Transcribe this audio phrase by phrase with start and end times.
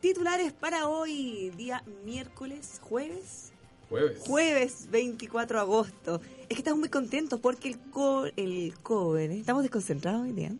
[0.00, 3.50] Titulares para hoy, día miércoles, jueves.
[3.88, 4.18] Jueves.
[4.20, 6.20] Jueves 24 de agosto.
[6.42, 10.52] Es que estamos muy contentos porque el, co el cobre, estamos desconcentrados hoy día.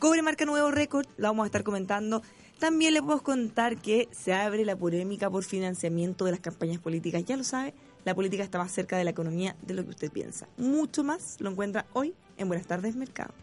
[0.00, 2.22] Cobre marca nuevo récord, lo vamos a estar comentando.
[2.58, 7.24] También le podemos contar que se abre la polémica por financiamiento de las campañas políticas.
[7.24, 10.10] Ya lo sabe, la política está más cerca de la economía de lo que usted
[10.10, 10.48] piensa.
[10.56, 13.34] Mucho más lo encuentra hoy en Buenas tardes Mercado.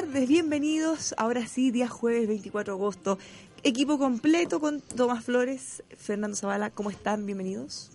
[0.00, 1.14] Tardes, bienvenidos.
[1.18, 3.18] Ahora sí, día jueves 24 de agosto.
[3.64, 6.70] Equipo completo con Tomás Flores, Fernando Zavala.
[6.70, 7.26] ¿Cómo están?
[7.26, 7.90] Bienvenidos.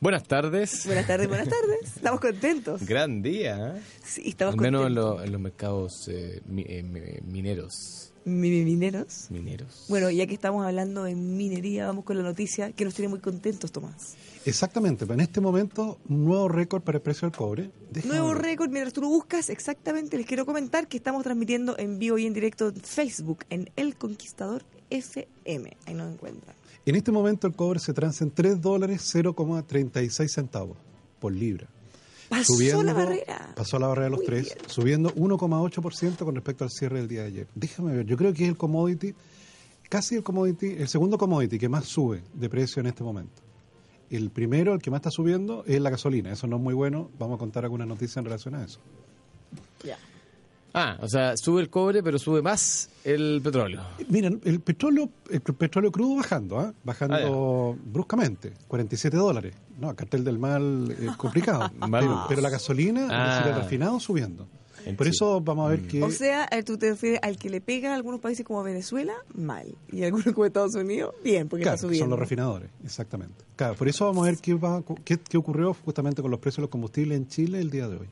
[0.00, 0.86] Buenas tardes.
[0.86, 1.96] Buenas tardes, buenas tardes.
[1.96, 2.86] Estamos contentos.
[2.86, 3.74] Gran día.
[3.76, 3.82] ¿eh?
[4.02, 5.18] Sí, estamos Al menos en, contentos.
[5.18, 8.09] lo- en los mercados eh, mi- eh, mi- mineros.
[8.24, 9.26] Mi- mi- Mineros.
[9.30, 9.86] Mineros.
[9.88, 13.20] Bueno, ya que estamos hablando de minería, vamos con la noticia que nos tiene muy
[13.20, 14.14] contentos, Tomás.
[14.44, 17.70] Exactamente, pero en este momento, un nuevo récord para el precio del cobre.
[17.90, 18.38] Déjame Nuevo ver.
[18.42, 22.26] récord, mientras tú lo buscas, exactamente, les quiero comentar que estamos transmitiendo en vivo y
[22.26, 25.76] en directo en Facebook, en El Conquistador FM.
[25.86, 26.54] Ahí nos encuentran.
[26.86, 30.76] En este momento el cobre se transa en 3 dólares 0,36 centavos
[31.18, 31.68] por libra.
[32.30, 33.52] Pasó la barrera.
[33.56, 34.56] Pasó la barrera de los Muy 3, bien.
[34.68, 37.46] subiendo 1,8% con respecto al cierre del día de ayer.
[37.54, 39.14] Déjame ver, yo creo que es el commodity,
[39.88, 43.42] casi el commodity, el segundo commodity que más sube de precio en este momento.
[44.10, 46.32] El primero, el que más está subiendo, es la gasolina.
[46.32, 47.10] Eso no es muy bueno.
[47.18, 48.80] Vamos a contar algunas noticias en relación a eso.
[49.84, 49.98] Ya.
[50.74, 53.80] Ah, o sea, sube el cobre, pero sube más el petróleo.
[54.08, 56.72] Miren, el petróleo, el petróleo crudo bajando, ¿ah?
[56.84, 59.54] bajando bruscamente, 47 dólares.
[59.78, 61.70] No, cartel del mal es complicado.
[61.78, 62.02] Mal.
[62.04, 63.44] pero, pero la gasolina, es Ah.
[63.48, 64.46] el refinado subiendo.
[64.86, 67.50] En Por eso vamos a ver que O sea, eh, tú te refieres al que
[67.50, 69.66] le pega a algunos países como Venezuela, mal.
[69.92, 72.16] Y a algunos como Estados Unidos, bien, porque claro, está que son subiendo.
[72.16, 73.44] los refinadores, exactamente.
[73.56, 76.58] Claro, por eso vamos a ver qué, va, qué, qué ocurrió justamente con los precios
[76.58, 78.08] de los combustibles en Chile el día de hoy.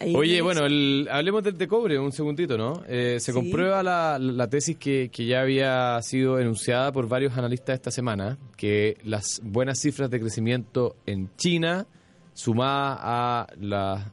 [0.00, 2.82] Ahí Oye, bueno, el- hablemos del de cobre un segundito, ¿no?
[2.86, 3.32] Eh, se Sí.
[3.32, 8.38] comprueba la, la tesis que, que ya había sido enunciada por varios analistas esta semana,
[8.56, 11.86] que las buenas cifras de crecimiento en China,
[12.32, 14.12] sumadas a la-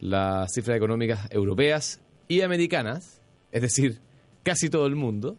[0.00, 3.22] las cifras económicas europeas y americanas,
[3.52, 3.98] es decir,
[4.42, 5.38] casi todo el mundo,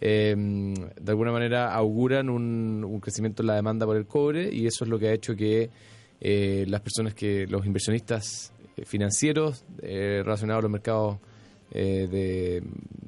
[0.00, 4.66] eh, de alguna manera auguran un, un crecimiento en la demanda por el cobre y
[4.66, 5.70] eso es lo que ha hecho que
[6.20, 8.51] eh, las personas que, los inversionistas
[8.84, 11.18] financieros eh, relacionados a los mercados
[11.70, 12.62] eh, de,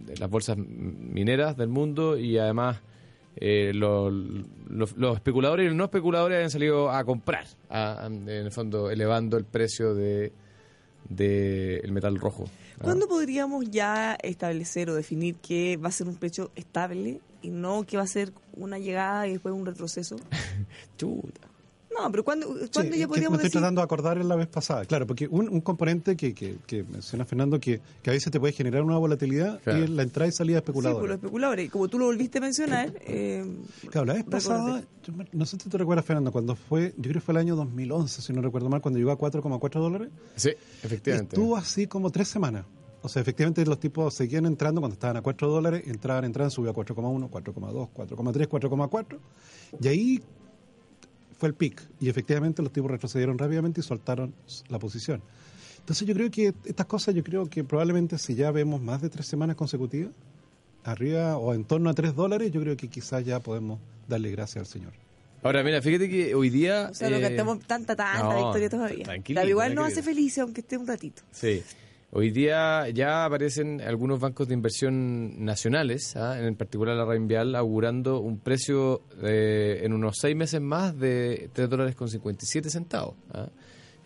[0.06, 2.80] de las bolsas mineras del mundo y además
[3.36, 8.06] eh, lo- los, los especuladores y los no especuladores han salido a comprar, a- a-
[8.06, 10.32] en el fondo elevando el precio de
[11.08, 12.44] del metal rojo.
[12.78, 12.84] Ah.
[12.84, 17.84] ¿Cuándo podríamos ya establecer o definir que va a ser un precio estable y no
[17.84, 20.16] que va a ser una llegada y después un retroceso?
[20.96, 21.40] Chuta.
[21.96, 23.50] No, pero ¿cuándo, ¿cuándo Sí, ya podríamos me estoy decir?
[23.60, 26.82] tratando de acordar en la vez pasada, claro, porque un, un componente que, que, que
[26.82, 29.84] menciona Fernando que, que a veces te puede generar una volatilidad Claro.
[29.84, 31.08] es la entrada y salida de Sí, por especuladores.
[31.08, 31.66] los especuladores.
[31.66, 33.44] Y como tú lo volviste a mencionar, eh,
[33.90, 37.02] Claro, la vez pasada, yo me- no sé si te recuerdas, Fernando, cuando fue, yo
[37.02, 40.08] creo que fue el año 2011, si no recuerdo mal, cuando llegó a 4,4 dólares,
[40.36, 40.50] Sí,
[40.82, 41.36] efectivamente.
[41.36, 42.64] estuvo así como tres semanas.
[43.02, 46.70] O sea, efectivamente los tipos seguían entrando cuando estaban a 4 dólares, entraban, entraban, subió
[46.70, 49.18] a 4,1, 4,2, 4,3, 4,4,
[49.80, 50.22] y ahí
[51.44, 51.82] fue el pic.
[52.00, 54.34] Y efectivamente los tipos retrocedieron rápidamente y soltaron
[54.68, 55.22] la posición.
[55.78, 59.10] Entonces yo creo que estas cosas, yo creo que probablemente si ya vemos más de
[59.10, 60.10] tres semanas consecutivas,
[60.84, 63.78] arriba o en torno a 3 dólares, yo creo que quizás ya podemos
[64.08, 64.92] darle gracias al Señor.
[65.42, 66.88] Ahora, mira, fíjate que hoy día...
[66.90, 69.06] o sea, no eh, cantamos tanta, tanta no, victoria todavía.
[69.22, 71.22] Pero igual nos hace felices aunque esté un ratito.
[71.30, 71.62] Sí.
[72.16, 76.38] Hoy día ya aparecen algunos bancos de inversión nacionales, ¿ah?
[76.38, 81.68] en particular la Reinvial, augurando un precio eh, en unos seis meses más de 3
[81.68, 83.16] dólares con 57 centavos.
[83.32, 83.48] ¿ah?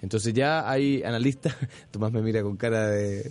[0.00, 1.54] Entonces ya hay analistas,
[1.90, 3.30] Tomás me mira con cara de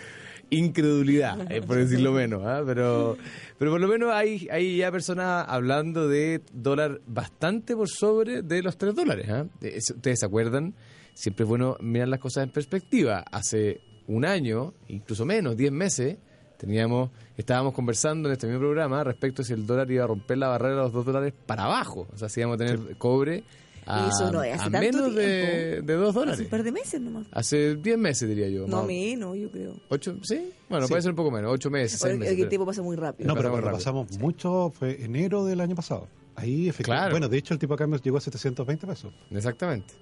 [0.48, 2.62] incredulidad, eh, por decirlo menos, ¿ah?
[2.64, 3.18] pero,
[3.58, 8.62] pero por lo menos hay, hay ya personas hablando de dólar bastante por sobre de
[8.62, 9.28] los 3 dólares.
[9.60, 10.74] ¿Ustedes se acuerdan?
[11.12, 13.22] Siempre es bueno mirar las cosas en perspectiva.
[13.30, 16.16] Hace un año, incluso menos, 10 meses,
[16.58, 20.38] teníamos, estábamos conversando en este mismo programa respecto a si el dólar iba a romper
[20.38, 22.06] la barrera de los 2 dólares para abajo.
[22.12, 23.44] O sea, si íbamos a tener cobre
[23.86, 25.86] a, Eso no es hace a tanto menos de, tiempo.
[25.86, 26.40] de 2 Hace dólares.
[26.40, 27.26] un par de meses nomás.
[27.32, 28.66] Hace 10 meses, diría yo.
[28.66, 29.74] No menos, yo creo.
[29.90, 30.16] ¿Ocho?
[30.22, 30.50] ¿Sí?
[30.70, 30.90] Bueno, Sí.
[30.92, 31.52] puede ser un poco menos.
[31.52, 32.32] 8 meses, 6 Oye, meses.
[32.32, 33.28] el pero- tiempo pasa muy rápido.
[33.28, 33.78] No, pero pasamos cuando rápido.
[34.08, 36.08] pasamos mucho fue enero del año pasado.
[36.36, 36.84] Ahí efectivamente.
[36.84, 37.10] Claro.
[37.12, 39.12] Bueno, de hecho el tipo de cambio llegó a 720 pesos.
[39.30, 39.92] Exactamente.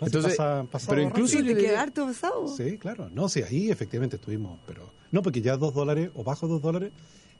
[0.00, 2.48] No, si Entonces, pasa- pasado pero incluso yo queda harto pasado.
[2.48, 3.08] Sí, claro.
[3.10, 4.90] No, sí, ahí efectivamente estuvimos, pero...
[5.10, 6.92] No, porque ya dos dólares o bajo dos dólares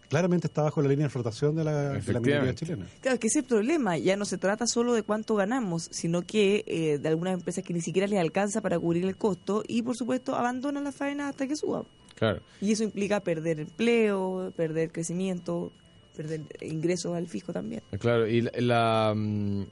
[0.08, 2.86] claramente está bajo la línea de flotación de la, de la minería chilena.
[3.00, 3.98] Claro, es que ese es el problema.
[3.98, 7.74] Ya no se trata solo de cuánto ganamos, sino que eh, de algunas empresas que
[7.74, 11.46] ni siquiera les alcanza para cubrir el costo y, por supuesto, abandonan la faena hasta
[11.48, 11.84] que suba.
[12.14, 12.40] Claro.
[12.60, 15.72] Y eso implica perder empleo, perder crecimiento,
[16.16, 17.82] perder ingresos al fisco también.
[17.98, 19.62] Claro, y la, la, mm,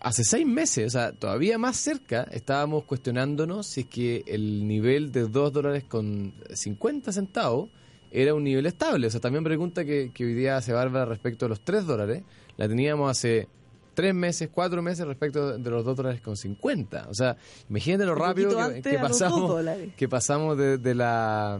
[0.00, 5.12] hace seis meses, o sea, todavía más cerca, estábamos cuestionándonos si es que el nivel
[5.12, 7.70] de 2 dólares con 50 centavos
[8.10, 9.06] era un nivel estable.
[9.06, 12.22] O sea, también pregunta que, que hoy día hace Bárbara respecto a los 3 dólares,
[12.56, 13.48] la teníamos hace
[13.94, 17.08] tres meses, cuatro meses respecto de los 2 dólares con 50.
[17.08, 17.36] O sea,
[17.68, 18.50] imagínate lo rápido
[18.82, 19.64] que, pasamos,
[19.96, 21.58] que pasamos de, de la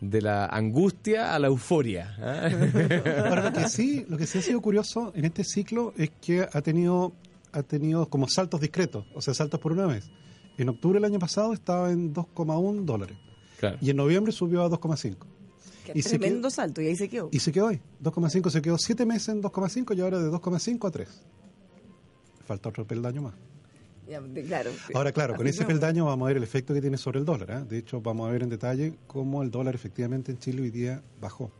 [0.00, 2.14] de la angustia a la euforia.
[3.28, 6.46] Ahora, lo que sí, lo que sí ha sido curioso en este ciclo es que
[6.52, 7.14] ha tenido,
[7.58, 10.10] ha tenido como saltos discretos, o sea, saltos por una vez.
[10.58, 13.16] En octubre del año pasado estaba en 2,1 dólares
[13.58, 13.78] Claro.
[13.80, 15.26] y en noviembre subió a 2,5.
[15.84, 17.28] Que Y se tremendo salto, y ahí se quedó.
[17.32, 20.88] Y se quedó ahí, 2,5, se quedó 7 meses en 2,5 y ahora de 2,5
[20.88, 21.22] a 3.
[22.44, 23.34] Falta otro peldaño más.
[24.08, 24.70] Ya, de- claro.
[24.94, 27.50] Ahora, claro, con ese peldaño vamos a ver el efecto que tiene sobre el dólar.
[27.50, 27.64] ¿eh?
[27.68, 31.02] De hecho, vamos a ver en detalle cómo el dólar efectivamente en Chile hoy día
[31.20, 31.50] bajó.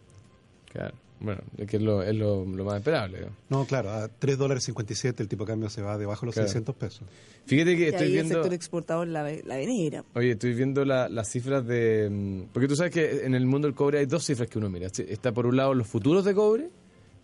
[0.72, 0.94] Claro.
[1.18, 3.20] Bueno, es que es lo, es lo, lo más esperable.
[3.22, 3.60] ¿no?
[3.60, 6.34] No, claro, a 3 dólares 57 el tipo de cambio se va debajo de los
[6.34, 6.48] Claro.
[6.48, 7.02] 600 pesos.
[7.46, 8.34] Fíjate que Y estoy ahí el viendo...
[8.34, 10.04] sector exportador la, la venera.
[10.14, 12.08] Oye, estoy viendo la- las cifras de...
[12.10, 14.68] mm, Porque tú sabes que en el mundo del cobre hay dos cifras que uno
[14.68, 14.88] mira.
[14.88, 16.68] Está por un lado los futuros de cobre,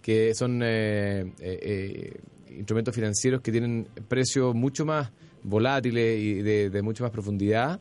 [0.01, 2.13] que son eh, eh, eh,
[2.57, 5.11] instrumentos financieros que tienen precios mucho más
[5.43, 7.79] volátiles y de, de mucho más profundidad.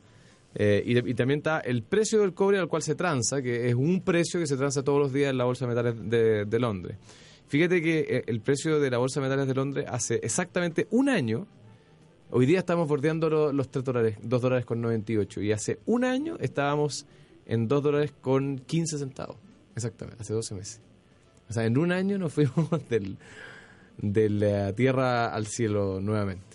[0.54, 4.02] Eh, y, también está el precio del cobre al cual se transa, que es un
[4.02, 6.98] precio que se transa todos los días en la Bolsa de Metales de, Londres.
[7.48, 11.10] Fíjate que eh, el precio de la Bolsa de Metales de Londres hace exactamente un
[11.10, 11.48] año
[12.34, 15.42] Hoy día estamos bordeando lo- los 3 dólares, 2 dólares con 98.
[15.42, 17.06] Y hace un año estábamos
[17.46, 19.36] en 2 dólares con 15 centavos.
[19.76, 20.82] Exactamente, hace 12 meses.
[21.50, 22.70] O sea, en un año nos fuimos
[23.98, 26.51] de la tierra al cielo nuevamente.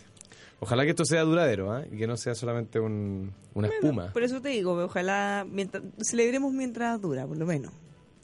[0.61, 1.85] Ojalá que esto sea duradero ¿ah?
[1.91, 4.12] y que no sea solamente un- una espuma.
[4.12, 7.73] Por eso te digo, ojalá mientras, celebremos mientras dura, por lo menos.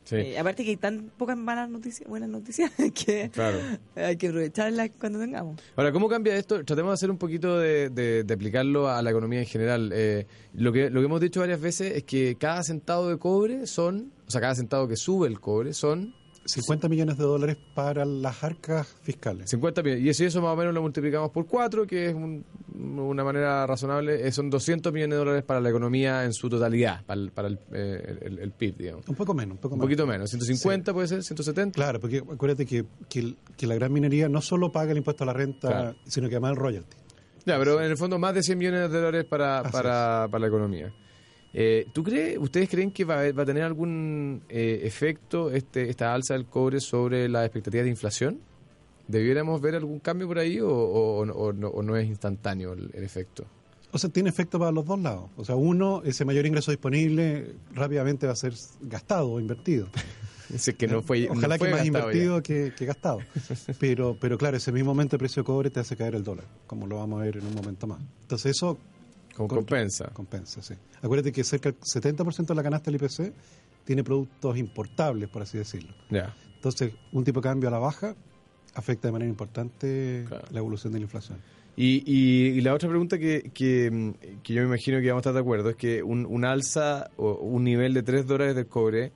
[0.04, 2.72] Sí, Eh, aparte que hay tan pocas malas noticias, buenas noticias
[3.06, 3.58] que claro.
[3.94, 5.60] hay que aprovecharlas cuando tengamos.
[5.76, 6.64] Ahora, ¿cómo cambia esto?
[6.64, 9.92] Tratemos de hacer un poquito de, de- de aplicarlo a la economía en general.
[9.94, 13.66] Eh, lo, que, lo que hemos dicho varias veces es que cada centavo de cobre
[13.68, 18.04] son, o sea, cada centavo que sube el cobre son 50 millones de dólares para
[18.04, 19.48] las arcas fiscales.
[19.50, 20.04] 50 millones.
[20.04, 22.44] Y si eso más o menos lo multiplicamos por 4, que es un-
[22.74, 27.04] una manera razonable, eh, son 200 millones de dólares para la economía en su totalidad,
[27.04, 29.08] para el, para el, eh, el- el PIB, digamos.
[29.08, 29.86] Un poco menos, un poco Un menos.
[29.88, 31.74] poquito menos, 150 puede ser, 170.
[31.74, 35.32] Claro, porque acuérdate que, que, la gran minería no solo paga el impuesto a la
[35.32, 35.94] renta, Claro.
[36.06, 36.96] sino que además el royalty.
[37.44, 40.46] Ya, pero en el fondo más de 100 millones de dólares para, para, para la
[40.46, 40.92] economía.
[41.54, 45.90] Eh, ¿Tú crees, ustedes creen que va, a- va a tener algún eh, efecto este,
[45.90, 48.38] esta alza del cobre sobre la expectativa de inflación?
[49.08, 52.90] ¿Debiéramos ver algún cambio por ahí o, o- o no, o no es instantáneo el,
[52.94, 53.44] el efecto?
[53.94, 55.28] O sea, tiene efecto para los dos lados.
[55.36, 59.88] O sea, uno, ese mayor ingreso disponible rápidamente va a ser gastado o invertido.
[60.52, 63.24] Es que no fue, no Ojalá fue que más invertido que, que gastado.
[63.78, 66.44] Pero, pero claro, ese mismo momento el precio de cobre te hace caer el dólar,
[66.66, 68.00] como lo vamos a ver en un momento más.
[68.22, 68.78] Entonces eso
[69.36, 70.10] Con Con- compensa.
[70.12, 70.74] compensa, sí.
[71.00, 73.32] Acuérdate que cerca del 70% de la canasta del IPC
[73.84, 75.94] tiene productos importables, por así decirlo.
[76.10, 76.34] Ya.
[76.54, 78.14] Entonces, un tipo de cambio a la baja
[78.74, 80.44] afecta de manera importante Claro.
[80.50, 81.38] la evolución de la inflación.
[81.74, 84.12] Y, y, y la otra pregunta que, que,
[84.42, 87.10] que yo me imagino que vamos a estar de acuerdo es que un, un alza
[87.16, 89.10] o un nivel de 3 dólares del cobre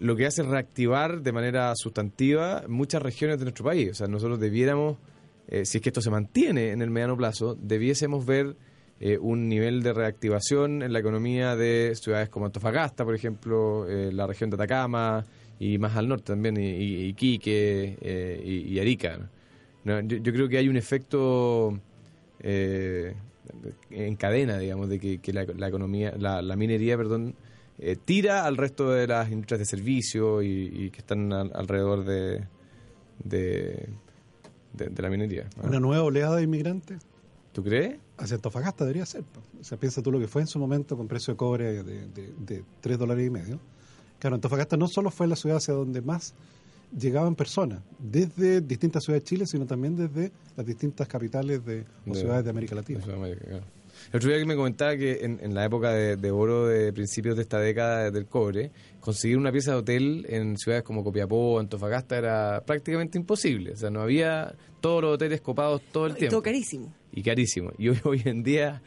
[0.00, 3.92] lo que hace es reactivar de manera sustantiva muchas regiones de nuestro país.
[3.92, 4.98] O sea, nosotros debiéramos,
[5.46, 8.56] eh, si es que esto se mantiene en el mediano plazo, debiésemos ver
[9.00, 14.10] eh, un nivel de reactivación en la economía de ciudades como Antofagasta, por ejemplo, eh,
[14.12, 15.24] la región de Atacama
[15.58, 19.18] y más al norte también, y, Iquique eh, y, y Arica.
[19.84, 21.78] yo, yo creo que hay un efecto
[22.40, 23.14] eh,
[23.90, 27.34] en cadena, digamos, de que, que la, la economía, la, la minería, perdón,
[27.78, 32.04] eh, tira al resto de las industrias de servicio y, y que están al- alrededor
[32.04, 32.44] de,
[33.22, 33.88] de,
[34.72, 35.48] de- de la minería.
[35.62, 35.68] ¿no?
[35.68, 36.98] Una nueva oleada de inmigrantes
[37.52, 37.96] ¿Tú crees?
[38.18, 39.24] Hacia Antofagasta debería ser.
[39.60, 42.06] O sea, piensa tú lo que fue en su momento con precio de cobre de,
[42.08, 43.58] de, de 3 dólares y medio.
[44.18, 46.34] Claro, Antofagasta no solo fue la ciudad hacia donde más
[46.96, 52.12] llegaban personas, desde distintas ciudades de Chile, sino también desde las distintas capitales de, o
[52.14, 53.00] De- ciudades de América Latina.
[53.00, 53.64] de Sudamérica, claro.
[54.12, 56.92] El otro día que me comentaba que en, en la época de, de oro de
[56.92, 58.70] principios de esta década del cobre,
[59.00, 63.72] conseguir una pieza de hotel en ciudades como Copiapó o Antofagasta era prácticamente imposible.
[63.72, 66.30] O sea, no había todos los hoteles copados todo el Y tiempo.
[66.34, 66.94] todo carísimo.
[67.12, 67.72] y carísimo.
[67.78, 68.82] Y hoy, hoy en día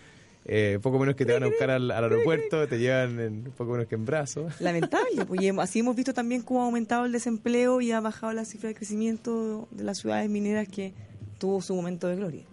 [0.45, 3.71] eh, poco menos que te van a buscar al, al aeropuerto, te llevan en, poco
[3.71, 4.53] menos que en brazos.
[4.61, 8.31] Lamentable, pues y así hemos visto también cómo ha aumentado el desempleo y ha bajado
[8.31, 10.93] la cifra de crecimiento de las ciudades mineras que
[11.37, 12.43] tuvo su momento de gloria.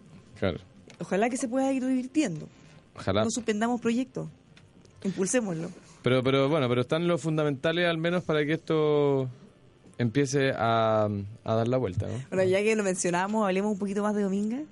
[0.41, 0.59] Claro.
[1.05, 2.49] Ojalá que se pueda ir revirtiendo.
[2.97, 3.25] Ojalá.
[3.25, 4.29] No suspendamos proyectos.
[5.05, 5.69] Impulsémoslo.
[6.03, 9.29] Pero, pero bueno, pero están los fundamentales al menos para que esto
[9.99, 11.09] empiece a,
[11.45, 12.15] a dar la vuelta, ¿no?
[12.31, 14.63] Bueno, ya que lo mencionamos, hablemos un poquito más de Dominga.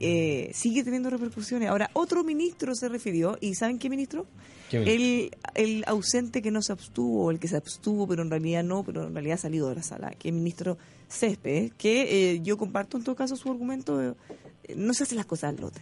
[0.00, 1.68] Eh, sigue teniendo repercusiones.
[1.68, 4.26] Ahora, otro ministro se refirió, ¿y saben qué ministro?
[4.70, 5.04] ¿Qué ministro?
[5.54, 8.82] El, el ausente que no se abstuvo, el que se abstuvo, pero en realidad no,
[8.82, 10.76] pero en realidad ha salido de la sala, que es el ministro
[11.08, 14.14] Céspedes, que eh, yo comparto en todo caso su argumento, eh,
[14.76, 15.80] no se hacen las cosas al lote,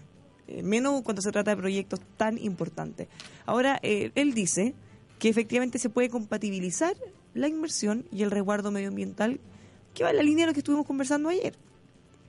[0.48, 3.08] eh, menos cuando se trata de proyectos tan importantes.
[3.46, 4.74] Ahora, eh, él dice
[5.18, 6.94] que efectivamente se puede compatibilizar
[7.34, 9.40] la inversión y el resguardo medioambiental,
[9.94, 11.54] que va en la línea de lo que estuvimos conversando ayer.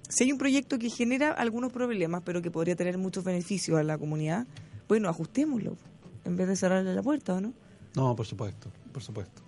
[0.10, 3.84] Si hay un proyecto que genera algunos problemas, pero que podría tener muchos beneficios a
[3.84, 4.46] la comunidad,
[4.88, 5.78] bueno, ajustémoslo,
[6.26, 7.54] en vez de cerrarle la puerta, ¿o no?
[7.96, 9.42] No, por supuesto, por supuesto.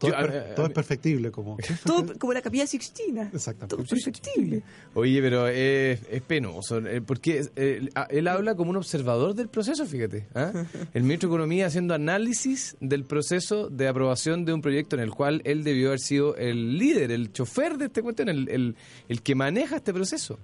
[0.00, 1.56] Todo, Yo, es, a- per- a- todo a es mí- perfectible, como...
[1.84, 3.30] Todo como la capilla Sixtina.
[3.32, 3.76] Exactamente.
[3.76, 4.62] Todo perfectible.
[4.94, 9.84] Oye, pero es, es penoso, eh, porque eh, él habla como un observador del proceso,
[9.84, 10.26] fíjate.
[10.34, 10.64] ¿ah?
[10.94, 15.10] El ministro de Economía haciendo análisis del proceso de aprobación de un proyecto en el
[15.10, 18.76] cual él debió haber sido el líder, el chofer de este cuestión, el, el,
[19.08, 20.38] el que maneja este proceso.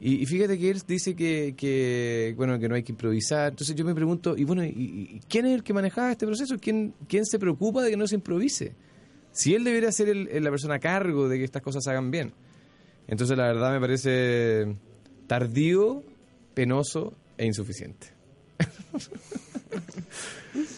[0.00, 3.48] Y, y fíjate que él dice que, que, bueno, que no hay que improvisar.
[3.48, 6.56] Entonces yo me pregunto, y bueno, ¿y, y quién es el que manejaba este proceso?
[6.60, 8.74] ¿Quién, ¿Quién se preocupa de que no se improvise?
[9.38, 12.10] Si él debería ser el- la persona a cargo de que estas cosas se hagan
[12.10, 12.32] bien.
[13.06, 14.74] Entonces, la verdad me parece
[15.28, 16.02] tardío,
[16.54, 18.08] penoso e insuficiente.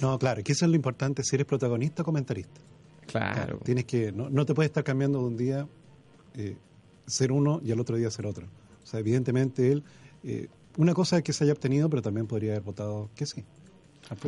[0.02, 2.60] No, claro, que eso es lo importante, si eres protagonista o comentarista.
[3.06, 3.58] Claro.
[3.64, 5.66] Tienes que, no, no te puedes estar cambiando de un día
[6.34, 6.56] eh,
[7.06, 8.46] ser uno y al otro día ser otro.
[8.82, 9.82] O sea, evidentemente él,
[10.24, 13.44] eh, una cosa es que se haya obtenido, pero también podría haber votado que sí.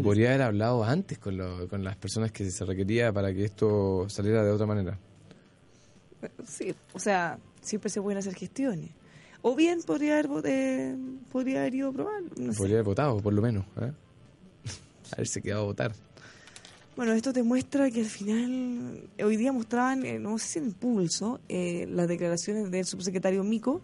[0.02, 4.06] Podría haber hablado antes con, lo- con las personas que se requería para que esto
[4.08, 4.98] saliera de otra manera.
[6.46, 8.90] Sí, o sea, siempre se pueden hacer gestiones.
[9.42, 10.96] O bien podría haber, eh,
[11.32, 12.22] podría haber ido a probar.
[12.36, 12.58] No sé.
[12.58, 13.64] Podría haber votado, por lo menos.
[13.80, 13.90] ¿eh?
[15.12, 15.92] Haberse quedado a votar.
[16.94, 20.72] Bueno, esto te muestra que al final, hoy día mostraban, eh, no sé si en
[20.74, 23.80] pulso, eh, las declaraciones del subsecretario Mico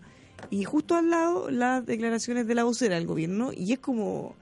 [0.50, 4.36] y justo al lado las declaraciones de la vocera del gobierno y es como,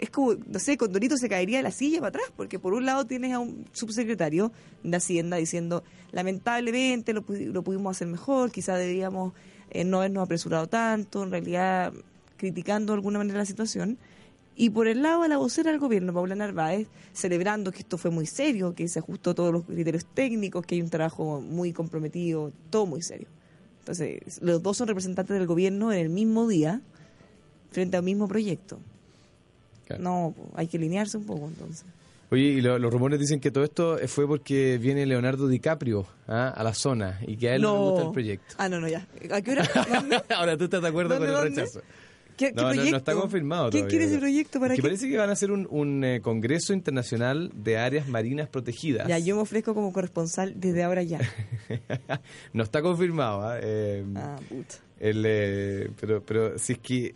[0.00, 2.86] es como, no sé, Condorito se caería de la silla para atrás porque por un
[2.86, 4.50] lado tienes a un subsecretario
[4.82, 9.34] de Hacienda diciendo, lamentablemente lo, lo pudimos hacer mejor, quizás deberíamos
[9.70, 11.92] eh, no habernos apresurado tanto, en realidad
[12.38, 13.98] criticando de alguna manera la situación.
[14.56, 18.10] Y por el lado de la vocera del gobierno, Paula Narváez, celebrando que esto fue
[18.10, 22.52] muy serio, que se ajustó todos los criterios técnicos, que hay un trabajo muy comprometido,
[22.70, 23.28] todo muy serio.
[23.80, 26.82] Entonces, los dos son representantes del gobierno en el mismo día,
[27.70, 28.80] frente al mismo proyecto.
[29.96, 30.02] Claro.
[30.02, 31.84] No, hay que alinearse un poco entonces.
[32.32, 36.52] Oye, y lo- los rumores dicen que todo esto fue porque viene Leonardo DiCaprio ¿ah?
[36.56, 38.54] a la zona y que a él no, le gusta el proyecto.
[38.58, 39.06] Ah, no, no, ya.
[39.32, 39.68] ¿A qué hora?
[40.36, 41.60] Ahora tú estás de acuerdo con ¿Dónde, el dónde?
[41.62, 41.80] rechazo.
[42.36, 42.96] ¿Qué, qué No, no, no proyecto?
[42.98, 44.82] está confirmado ¿Quién todavía, quiere ese proyecto para que qué?
[44.88, 49.08] parece que van a hacer un, un, eh, congreso internacional de áreas marinas protegidas.
[49.08, 51.18] Ya, yo me ofrezco como corresponsal desde ahora ya.
[52.52, 53.58] no está confirmado, ¿ah?
[53.60, 54.76] Eh, Ah, puta.
[55.00, 57.14] el, eh, pero, pero si es que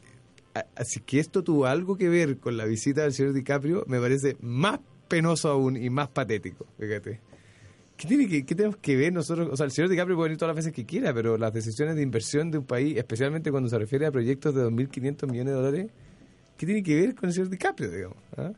[0.54, 3.84] a- a- es que esto tuvo algo que ver con la visita del señor DiCaprio,
[3.88, 6.66] me parece más penoso aún y más patético.
[6.78, 7.20] Fíjate.
[7.96, 9.48] ¿Qué, tiene que, ¿Qué tenemos que ver nosotros?
[9.52, 11.94] O sea, el señor DiCaprio puede venir todas las veces que quiera, pero las decisiones
[11.94, 15.60] de inversión de un país, especialmente cuando se refiere a proyectos de 2.500 millones de
[15.60, 15.90] dólares,
[16.56, 18.16] ¿qué tiene que ver con el señor DiCaprio, digamos?
[18.36, 18.50] ¿Ah?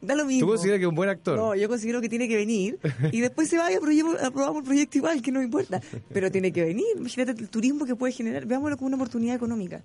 [0.00, 0.40] Da lo mismo.
[0.46, 1.36] ¿Tú consideras que es un buen actor?
[1.36, 2.78] No, yo considero que tiene que venir
[3.12, 5.80] y después se vaya, proye- aprobamos el proyecto igual, que no importa.
[6.12, 6.86] Pero tiene que venir.
[6.96, 8.44] Imagínate el turismo que puede generar.
[8.46, 9.82] Veámoslo como una oportunidad económica.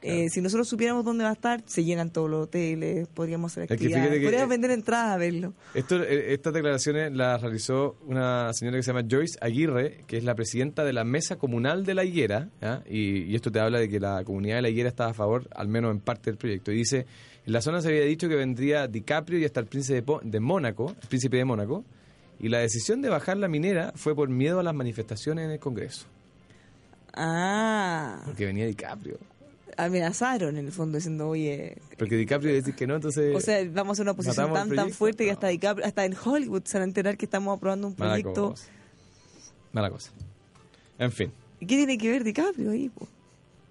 [0.00, 3.64] Eh, si nosotros supiéramos dónde va a estar, se llenan todos los hoteles, podríamos hacer
[3.64, 5.54] actividades, que- podríamos vender entradas a verlo.
[5.74, 10.22] Esto, eh, estas declaraciones las realizó una señora que se llama Joyce Aguirre, que es
[10.24, 12.48] la presidenta de la Mesa Comunal de la Higuera,
[12.88, 15.48] y, y esto te habla de que la comunidad de la Higuera está a favor,
[15.54, 16.70] al menos en parte del proyecto.
[16.70, 17.04] Y dice,
[17.44, 20.20] en la zona se había dicho que vendría DiCaprio y hasta el príncipe de, Po-
[20.22, 21.84] de Mónaco, el príncipe de Mónaco,
[22.38, 25.58] y la decisión de bajar la minera fue por miedo a las manifestaciones en el
[25.58, 26.06] Congreso,
[27.14, 29.18] Ah, porque venía DiCaprio.
[29.78, 33.34] Amenazaron en el fondo diciendo, oye, Porque DiCaprio decir que no, entonces...
[33.34, 35.34] o sea, vamos a hacer una posición tan tan fuerte que No.
[35.34, 38.50] hasta, DiCaprio- hasta en Hollywood se van a enterar que estamos aprobando un mala proyecto.
[38.50, 38.64] cosa.
[39.72, 40.10] Mala cosa.
[40.98, 41.32] En fin.
[41.60, 42.88] ¿Y qué tiene que ver DiCaprio ahí?
[42.88, 43.08] po?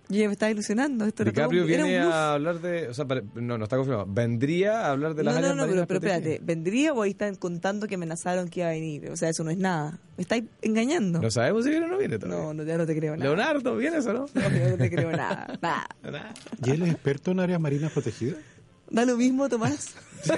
[0.09, 1.05] Yo ya me estaba ilusionando.
[1.05, 2.87] Esto era DiCaprio todo era un viene a hablar de.
[2.87, 4.05] O sea, no, no está confirmado.
[4.07, 6.39] Vendría a hablar de las no, áreas no, no, pero, pero espérate.
[6.41, 9.09] ¿vendría o ahí están contando que amenazaron que iba a venir?
[9.09, 9.99] O sea, eso no es nada.
[10.15, 11.21] Me estáis engañando.
[11.21, 12.45] No sabemos si viene o no viene todavía.
[12.45, 13.25] No, no, ya no te creo nada.
[13.25, 14.27] Leonardo, ¿viene eso no?
[14.33, 15.57] No, yo no te creo nada.
[15.61, 15.87] nada.
[16.03, 16.33] Nada.
[16.63, 18.37] ¿Y él es experto en áreas marinas protegidas?
[18.89, 19.95] Da lo mismo, Tomás.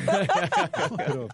[0.89, 1.27] No, pero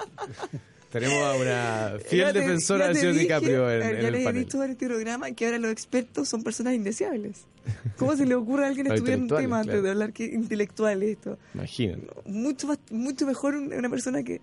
[1.00, 4.26] Tenemos a una fiel te- defensora señor dije, DiCaprio en, eh, en Ya el les
[4.28, 7.42] he dicho en este programa que ahora los expertos son personas indeseables.
[7.98, 9.82] ¿Cómo se le ocurre a alguien estudiar un tema antes claro.
[9.82, 11.38] de hablar que intelectual esto?
[11.54, 12.08] Imaginen.
[12.26, 14.40] Mucho, más, mucho mejor un- una persona que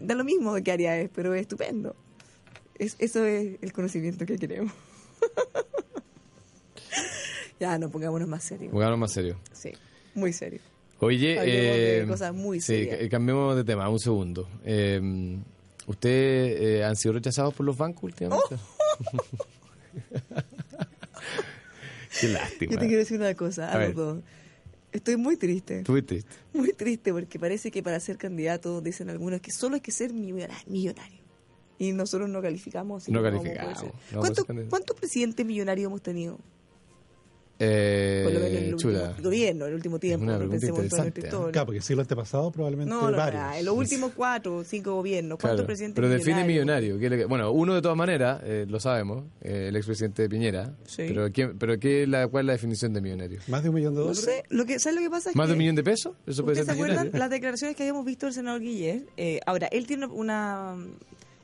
[0.00, 1.96] da lo mismo de qué área es, pero es estupendo.
[2.78, 4.72] Es, eso es el conocimiento que queremos.
[7.60, 8.72] ya, no pongámonos más serios.
[8.72, 9.38] Pongámonos más serio.
[9.52, 9.70] Sí,
[10.14, 10.60] muy serio.
[11.00, 14.48] Oye, Hablemos de eh, cosas muy sí, cambiemos de tema, un segundo.
[14.64, 15.38] Eh,
[15.86, 18.56] ¿Ustedes eh, han sido rechazados por los bancos últimamente?
[22.20, 22.72] Qué lástima.
[22.72, 24.18] Yo te quiero decir una cosa, A los dos.
[24.92, 25.84] Estoy muy triste.
[25.86, 26.30] Muy triste.
[26.52, 30.12] Muy triste porque parece que para ser candidato dicen algunos que solo hay que ser
[30.12, 31.20] millona- millonario.
[31.78, 33.08] Y nosotros no calificamos.
[33.08, 34.68] No calificamos, no vamos ¿Cuánto-.
[34.68, 36.38] ¿Cuántos presidentes millonarios hemos tenido?
[37.62, 39.02] Eh, Por lo menos el chula.
[39.10, 40.24] último gobierno, el último tiempo.
[40.24, 41.12] una pensemos en nuestra ¿eh?
[41.14, 41.52] historia.
[41.52, 43.42] claro, porque el siglo antepasado probablemente No, no, varios.
[43.42, 46.98] no, en los últimos cuatro o cinco gobiernos, ¿cuántos Claro, presidentes pero define millonario.
[46.98, 50.74] ¿qué le- bueno, uno de todas maneras, eh, lo sabemos, eh, el expresidente Piñera.
[50.86, 51.04] Sí.
[51.06, 53.40] Pero, ¿qué, pero qué es la, ¿cuál es la definición de millonario?
[53.48, 54.24] Más de un millón de No dólares.
[54.24, 55.28] sé, lo que, ¿sabes lo que pasa?
[55.30, 56.14] Es ¿Más de un millón de pesos?
[56.26, 59.06] Eso puede ¿Ustedes ser se acuerdan las declaraciones que habíamos visto del senador Guillet?
[59.18, 60.76] Eh, ahora, él tiene una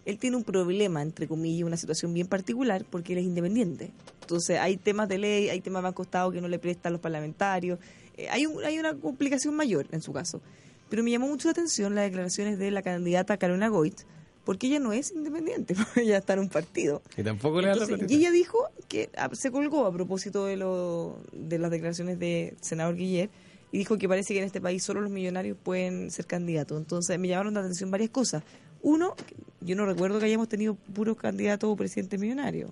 [0.07, 3.91] él tiene un problema, entre comillas, una situación bien particular porque él es independiente.
[4.23, 7.79] Entonces, hay temas de ley, hay temas más costados que no le prestan los parlamentarios.
[8.17, 10.41] Eh, hay, un- hay una complicación mayor en su caso.
[10.89, 14.01] Pero me llamó mucho la atención las declaraciones de la candidata Carolina Goit,
[14.45, 17.03] porque ella no es independiente, ella está en un partido.
[17.17, 18.13] Y tampoco le da la platita.
[18.13, 18.59] y ella dijo
[18.89, 23.29] que ah, se colgó a propósito de, lo, de las declaraciones de senador Guillet
[23.73, 26.79] y dijo que parece que en este país solo los millonarios pueden ser candidatos.
[26.79, 28.45] Entonces me llamaron la atención varias cosas.
[28.83, 29.14] Uno,
[29.61, 32.71] yo no recuerdo que hayamos tenido puros candidatos o presidentes millonarios.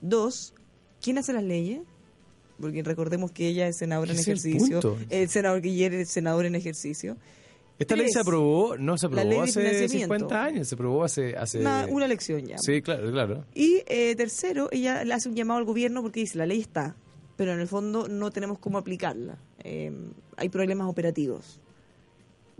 [0.00, 0.54] Dos,
[1.00, 1.80] ¿quién hace las leyes?
[2.60, 4.98] Porque recordemos que ella es senadora en el ejercicio.
[5.08, 7.16] El senador Guillet es senador en ejercicio.
[7.78, 10.14] Esta ley se aprobó, no se aprobó hace financiamiento.
[10.14, 11.34] 50 años, se aprobó hace...
[11.34, 11.60] hace...
[11.60, 12.58] Una, una elección ya.
[12.58, 13.46] Sí, claro, claro.
[13.54, 16.94] Y eh, tercero, ella le hace un llamado al gobierno porque dice, la ley está,
[17.36, 19.38] pero en el fondo no tenemos cómo aplicarla.
[19.64, 19.90] Eh,
[20.36, 21.58] hay problemas operativos.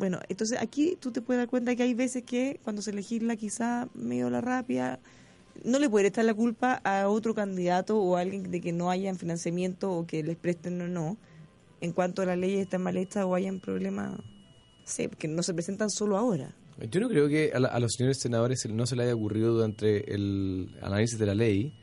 [0.00, 3.36] Bueno, entonces aquí tú te puedes dar cuenta que hay veces que cuando se legisla
[3.36, 4.98] quizá medio la rápida,
[5.62, 8.88] no le puede estar la culpa a otro candidato o a alguien de que no
[8.90, 11.18] hayan financiamiento o que les presten o no,
[11.82, 14.18] en cuanto a las leyes están mal hechas o hayan problemas,
[14.84, 16.54] sí, que no se presentan solo ahora.
[16.90, 19.52] Yo no creo que a, la- a los señores senadores no se les haya ocurrido
[19.52, 21.74] durante el análisis de la ley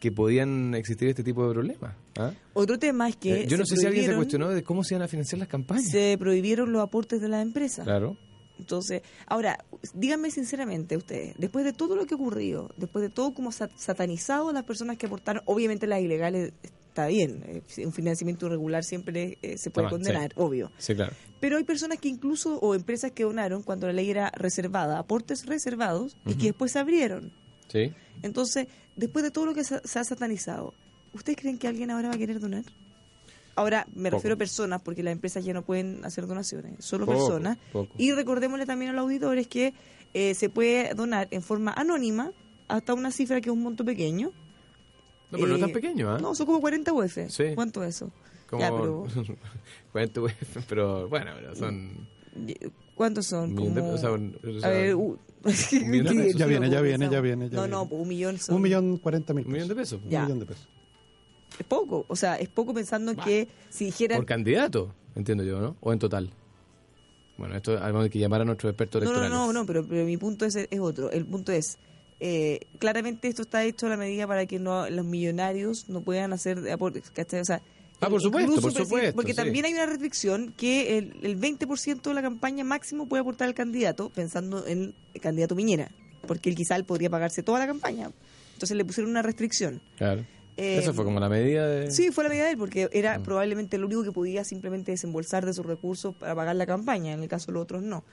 [0.00, 1.94] que podían existir este tipo de problemas.
[2.18, 2.32] ¿ah?
[2.54, 3.42] Otro tema es que...
[3.42, 5.48] Eh, yo no sé si alguien se cuestionó de cómo se iban a financiar las
[5.48, 5.88] campañas.
[5.90, 7.84] se prohibieron los aportes de las empresas.
[7.84, 8.16] Claro.
[8.58, 13.52] Entonces, ahora, díganme sinceramente ustedes, después de todo lo que ocurrió, después de todo como
[13.52, 16.52] sa- satanizado a las personas que aportaron, obviamente las ilegales
[16.88, 20.72] está bien, eh, un financiamiento irregular siempre eh, se puede condenar, obvio.
[20.78, 21.12] Sí, claro.
[21.38, 25.46] Pero hay personas que incluso, o empresas que donaron cuando la ley era reservada, aportes
[25.46, 27.32] reservados, y que después se abrieron.
[27.68, 27.92] Sí.
[28.22, 30.74] Entonces, después de todo lo que se, se ha satanizado,
[31.14, 32.64] ¿ustedes creen que alguien ahora va a querer donar?
[33.54, 34.18] Ahora, me Poco.
[34.18, 37.58] refiero a personas, porque las empresas ya no pueden hacer donaciones, solo Poco, personas.
[37.72, 37.92] poco.
[37.98, 39.74] Y recordémosle también a los auditores que
[40.14, 42.30] eh, se puede donar en forma anónima
[42.68, 44.30] hasta una cifra que es un monto pequeño.
[45.30, 46.18] No, pero no Eh, tan pequeño, ¿ah?
[46.18, 47.18] No, son como 40 UF.
[47.28, 47.44] Sí.
[47.54, 48.10] ¿Cuánto es eso?
[48.48, 48.62] Como...
[48.62, 49.06] Ya, pero,
[49.92, 50.34] Cuento, güey,
[50.68, 52.06] pero bueno, pero son...
[52.94, 53.50] ¿Cuántos son?
[53.50, 54.94] De Como- pesos, o sea, un- o sea, a ver,
[55.46, 56.34] sí, pesos.
[56.36, 57.68] Ya viene, ya no, viene, ya viene, ya No, viene.
[57.76, 58.56] no, un millón son...
[58.56, 60.00] Un millón cuarenta mil Un millón de pesos.
[60.02, 60.68] Un millón de pesos.
[61.58, 64.18] Es poco, o sea, es poco pensando en que si dijeran...
[64.18, 65.76] Por candidato, entiendo yo, ¿no?
[65.80, 66.30] O en total.
[67.38, 69.46] Bueno, esto además de que llamar a nuestros expertos No, no, electorales.
[69.46, 71.10] no, no, pero, pero mi punto es, es otro.
[71.10, 71.78] El punto es,
[72.20, 76.32] eh, claramente esto está hecho a la medida para que no los millonarios no puedan
[76.32, 77.40] hacer aportes, ¿cachai?
[77.40, 77.62] O sea,
[78.00, 79.36] Ah, por supuesto, por presi- supuesto, Porque sí.
[79.36, 83.54] también hay una restricción que el, el 20% de la campaña máximo puede aportar el
[83.54, 85.90] candidato, pensando en el candidato Miñera,
[86.26, 88.10] porque él quizá él podría pagarse toda la campaña.
[88.54, 89.80] Entonces le pusieron una restricción.
[89.96, 90.24] Claro.
[90.56, 91.90] Eh, Eso fue como la medida de...
[91.90, 92.88] Sí, fue la medida de él, porque Mm.
[92.92, 97.12] era probablemente el único que podía simplemente desembolsar de sus recursos para pagar la campaña,
[97.12, 98.04] en el caso de los otros no.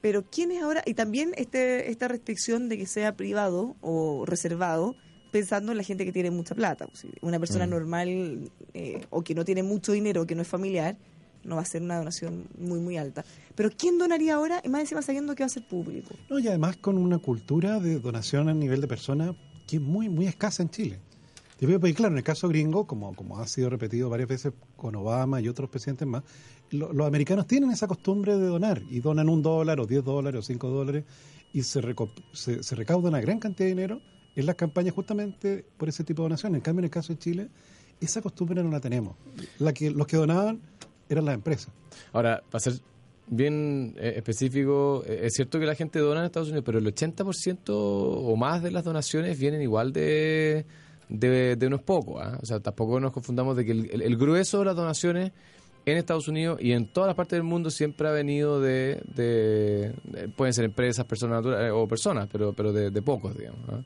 [0.00, 0.82] Pero ¿quién es ahora?
[0.86, 4.94] Y también este, esta restricción de que sea privado o reservado,
[5.30, 6.88] pensando en la gente que tiene mucha plata.
[7.20, 7.70] Una persona Mm.
[7.70, 10.96] normal eh, o que no tiene mucho dinero o que no es familiar,
[11.44, 13.24] no va a ser una donación muy, muy alta.
[13.54, 14.60] Pero ¿quién donaría ahora?
[14.64, 16.14] Y más encima sabiendo que va a ser público.
[16.28, 19.34] No, y además con una cultura de donación a nivel de persona
[19.66, 20.98] que es muy, muy escasa en Chile.
[21.58, 25.40] Y claro, en el caso gringo, como, como ha sido repetido varias veces con Obama
[25.40, 26.22] y otros presidentes más,
[26.70, 30.40] lo- los americanos tienen esa costumbre de donar y donan un dólar o diez dólares
[30.40, 31.04] o cinco dólares
[31.54, 31.80] y se,
[32.32, 34.02] se, se recauda una gran cantidad de dinero
[34.36, 36.58] en las campañas justamente por ese tipo de donaciones.
[36.58, 37.48] En cambio, en el caso de Chile,
[38.00, 39.16] esa costumbre no la tenemos.
[39.58, 40.60] La que, los que donaban
[41.08, 41.72] eran las empresas.
[42.12, 42.74] Ahora, para ser
[43.28, 46.86] bien eh, específico, eh, es cierto que la gente dona en Estados Unidos, pero el
[46.86, 50.64] 80% o más de las donaciones vienen igual de,
[51.08, 52.20] de, de unos pocos.
[52.22, 52.38] ¿ah?
[52.42, 55.32] O sea, tampoco nos confundamos de que el, grueso de las donaciones
[55.86, 59.94] en Estados Unidos y en todas las partes del mundo siempre ha venido de, de-
[60.04, 63.84] de- pueden ser empresas, personas naturales o personas, pero, pero de, de pocos, digamos.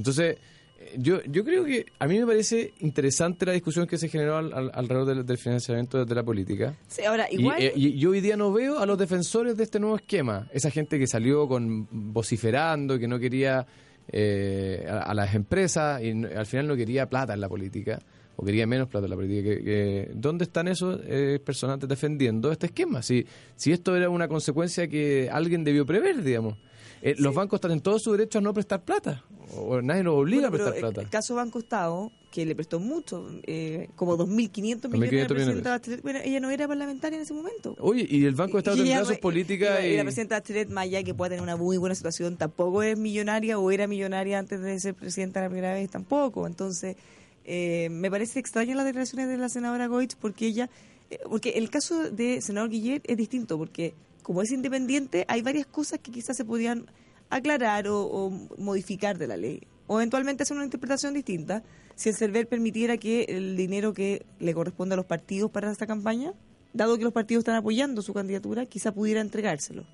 [0.00, 0.38] Entonces,
[0.78, 4.38] eh, yo, yo creo que a mí me parece interesante la discusión que se generó
[4.38, 6.74] al- al- alrededor del, del financiamiento de la política.
[6.88, 7.62] Sí, ahora, Y, igual...
[7.62, 10.70] eh, Y, yo hoy día no veo a los defensores de este nuevo esquema, esa
[10.70, 13.66] gente que salió con vociferando, que no quería
[14.10, 17.98] eh, a, a las empresas y al final no quería plata en la política,
[18.36, 19.50] o quería menos plata en la política.
[19.50, 23.02] Que, que- ¿Dónde están esos eh, personajes defendiendo este esquema?
[23.02, 26.56] Si, si esto era una consecuencia que alguien debió prever, digamos.
[27.02, 29.24] Eh, Los bancos están en todo su derecho a no prestar plata,
[29.56, 31.10] o nadie los obliga Bueno, a prestar el plata.
[31.10, 36.02] caso Banco Estado, que le prestó mucho, eh, como 2.500 millones a 2.500 la millones.
[36.02, 37.74] Bueno, ella no era parlamentaria en ese momento.
[37.80, 41.02] Oye, y el Banco de Estado tendrá sus políticas y, la presidenta Bachelet, más allá
[41.02, 44.78] que pueda tener una muy buena situación, tampoco es millonaria o era millonaria antes de
[44.78, 46.46] ser presidenta la primera vez, tampoco.
[46.46, 46.96] Entonces,
[47.44, 50.68] eh, me parece extraño las declaraciones de la senadora Goitz porque ella,
[51.10, 53.94] eh, porque el caso de senador Guillet es distinto, porque
[54.30, 56.86] como es independiente, hay varias cosas que quizás se podían
[57.30, 59.66] aclarar o, modificar de la ley.
[59.88, 61.64] O eventualmente hacer una interpretación distinta
[61.96, 65.88] si el CERVEL permitiera que el dinero que le corresponde a los partidos para esta
[65.88, 66.32] campaña,
[66.72, 69.84] dado que los partidos están apoyando su candidatura, quizá pudiera entregárselo.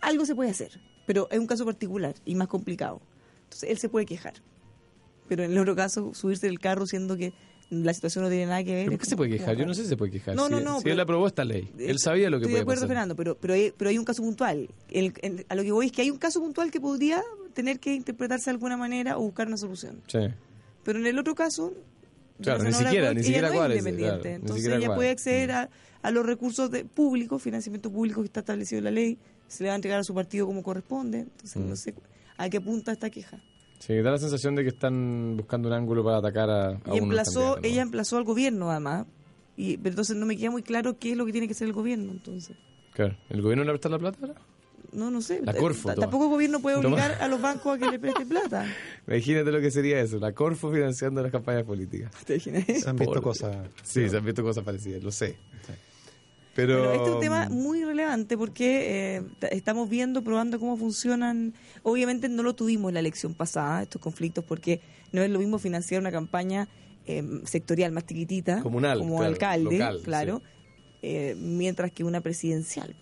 [0.00, 3.02] Algo se puede hacer, pero es un caso particular y más complicado.
[3.46, 4.34] Entonces él se puede quejar.
[5.26, 7.32] Pero en el otro caso, subirse del carro siendo que
[7.70, 8.84] la situación no tiene nada que ver.
[8.84, 9.56] ¿Pero es ¿Por qué se puede quejar?
[9.56, 10.36] Yo no sé si se puede quejar.
[10.36, 12.52] No, si, no, no, si pero- él aprobó esta ley, él sabía lo que Estoy
[12.52, 12.88] de podía acuerdo, pasar.
[12.88, 14.68] Fernando, pero, pero, hay, pero hay un caso puntual.
[14.88, 17.22] El- a lo que voy es que hay un caso puntual que podría
[17.54, 20.00] tener que interpretarse de alguna manera o buscar una solución.
[20.06, 20.18] Sí.
[20.84, 21.72] Pero en el otro caso,
[22.40, 25.70] Claro, la ni siquiera- ni siquiera no es Entonces ella puede acceder a,
[26.02, 29.68] a los recursos de, públicos, financiamiento público que está establecido en la ley, se le
[29.70, 31.20] va a entregar a su partido como corresponde.
[31.20, 31.68] Entonces Mm.
[31.68, 31.94] no sé
[32.36, 33.40] a qué punta esta queja.
[33.78, 36.98] Sí, da la sensación de que están buscando un ángulo para atacar a, a y
[36.98, 39.06] emplazó, ella emplazó al gobierno además.
[39.56, 41.66] Y, pero entonces no me queda muy claro qué es lo que tiene que hacer
[41.68, 42.56] el gobierno entonces.
[42.92, 43.16] Claro.
[43.30, 44.34] ¿El gobierno le va a prestar la plata ahora?
[44.92, 45.40] No, no sé.
[45.42, 46.04] La Corfo, T- toma.
[46.06, 46.88] Tampoco el gobierno puede Toma.
[46.96, 48.66] obligar a los bancos a que le preste plata.
[49.06, 52.10] Imagínate lo que sería eso, la Corfo financiando las campañas políticas.
[52.24, 52.64] ¿Te imaginas?
[52.82, 53.56] Se han visto Por- cosas.
[53.82, 55.36] Sí, se han visto cosas parecidas, lo sé.
[56.56, 61.52] Pero, Pero este es un tema muy relevante porque eh, estamos viendo, probando cómo funcionan.
[61.82, 64.80] Obviamente no lo tuvimos en la elección pasada, estos conflictos, porque
[65.12, 66.66] no es lo mismo financiar una campaña
[67.06, 70.42] eh, sectorial más chiquitita, Comunal, como claro, alcalde, local, claro,
[71.02, 72.96] eh, mientras que una presidencial.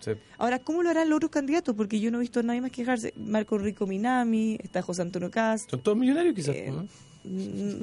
[0.00, 0.12] Sí.
[0.36, 1.74] Ahora, ¿cómo lo harán los otros candidatos?
[1.74, 3.14] Porque yo no he visto a nadie más quejarse.
[3.16, 5.70] Marco Rico Minami, está José Antonio Cast.
[5.70, 6.54] Son todos millonarios quizás.
[6.54, 6.86] Eh, ¿no?
[7.24, 7.82] Mm,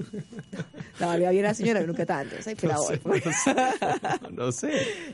[0.99, 2.35] No, había bien la señora, pero nunca tanto.
[2.41, 2.57] ¿sabes?
[2.59, 3.23] Pero ahora, pues.
[4.31, 4.71] No sé.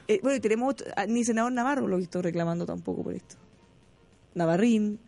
[0.08, 3.14] Eh, bueno, y tenemos otro- ah, ni senador Navarro lo he visto reclamando tampoco por
[3.14, 3.36] esto.
[4.36, 5.00] Navarrín.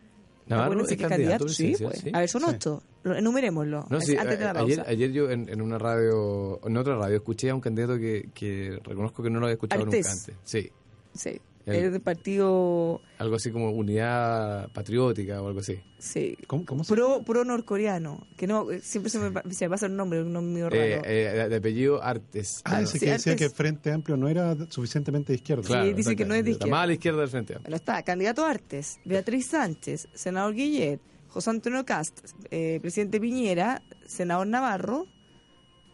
[0.46, 2.00] Navarro es que candidato Sí, pues.
[2.00, 2.10] sí.
[2.12, 2.46] A ver, son Sí.
[2.50, 2.82] ocho.
[3.04, 3.86] Lo- Enumerémoslo.
[3.88, 4.82] No, sí, antes de la pausa.
[4.82, 8.28] ayer, ayer yo en, en una radio, en otra radio, escuché a un candidato que,
[8.34, 10.06] que reconozco que no lo había escuchado Artés.
[10.06, 10.36] nunca antes.
[10.44, 10.70] Sí,
[11.14, 11.40] Sí.
[11.66, 13.00] El- Es del partido.
[13.18, 15.80] algo así como unidad patriótica o algo así.
[15.98, 16.36] Sí.
[16.46, 18.26] ¿Cómo, cómo se Pro, pro norcoreano.
[18.36, 20.82] Que no, eh, siempre se me, se me pasa el nombre, un nombre medio raro.
[20.82, 21.00] Eh,
[21.44, 22.60] eh, de apellido Artes.
[22.64, 25.62] Ah, ese Sí, que decía que el Frente Amplio no era suficientemente de izquierda.
[25.84, 26.70] Sí, dice que no es de Está izquierda.
[26.76, 27.58] más a la izquierda del frente.
[27.58, 34.46] Bueno, está candidato Artes, Beatriz Sánchez, senador Guillet, José Antonio Cast, eh, presidente Piñera, senador
[34.46, 35.06] Navarro,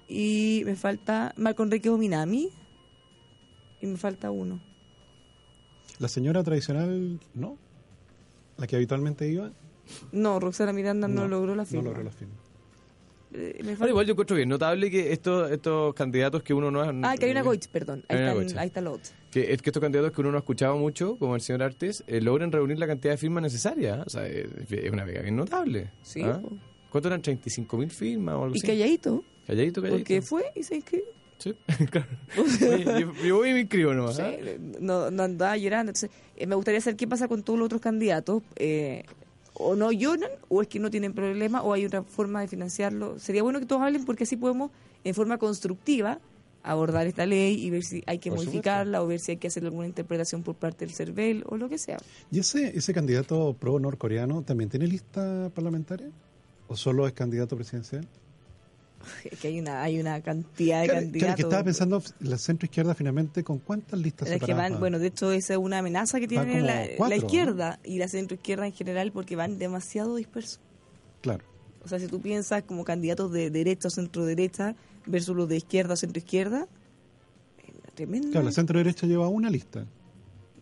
[0.09, 2.51] y me falta Marco Enrique Ominami,
[3.81, 4.61] y me falta uno.
[6.01, 7.57] La señora tradicional, ¿no?
[8.59, 9.53] La que habitualmente iba.
[10.13, 11.83] No, Roxana Miranda no, logró la firma.
[11.85, 12.35] No logró la firma.
[13.33, 16.93] Eh, igual yo encuentro bien notable que estos, estos candidatos que uno no ha...
[17.05, 18.05] Ah, que hay una Goich, perdón.
[18.09, 18.57] Ahí, están- Goich.
[18.57, 19.13] ahí está la otra.
[19.31, 22.03] que es que estos candidatos que uno no ha escuchado mucho, como el señor Artes,
[22.09, 24.05] eh, logran reunir la cantidad de firmas necesarias.
[24.05, 25.93] O sea, es, es una vega bien notable.
[26.03, 26.41] Sí, ¿Ah?
[26.91, 27.23] ¿Cuánto eran?
[27.23, 28.67] ¿35 mil firmas o algo Y así?
[28.67, 29.99] calladito, Calladito, calladito.
[30.05, 31.07] porque fue y se inscribió.
[31.41, 31.55] Sí,
[31.91, 32.07] claro.
[32.37, 34.17] Yo, yo voy y me inscribo nomás.
[34.17, 34.37] Sí, ¿ah?
[34.79, 35.91] no, no andaba llorando.
[35.91, 38.43] Entonces, eh, me gustaría saber qué pasa con todos los otros candidatos.
[38.57, 39.05] eh,
[39.55, 43.19] o no lloran, o es que no tienen problema, o hay otra forma de financiarlo.
[43.19, 44.71] Sería bueno que todos hablen porque así podemos,
[45.05, 46.19] en forma constructiva,
[46.63, 49.49] abordar esta ley y ver si hay que Por modificarla o ver si hay que
[49.49, 51.99] hacer alguna interpretación por parte del CERVEL o lo que sea.
[52.31, 56.11] ¿Y ese, ese candidato pro norcoreano también tiene lista parlamentaria?
[56.69, 58.07] ¿O solo es candidato presidencial?
[59.41, 61.37] Que hay una, hay una cantidad de Claro, claro, candidatos.
[61.37, 65.33] que estaba pensando la centro izquierda finalmente con cuántas listas que van, bueno, de hecho
[65.33, 67.27] esa es una amenaza que tiene la, cuatro, la ¿no?
[67.27, 70.61] izquierda y la centro izquierda en general porque van demasiado dispersos.
[71.23, 71.45] Claro.
[71.83, 75.57] O sea, si tú piensas como candidatos de derecha o centro derecha versus los de
[75.57, 76.69] izquierda o centro izquierda,
[77.67, 78.31] es una tremenda.
[78.33, 79.87] Claro, la centro derecha lleva una lista.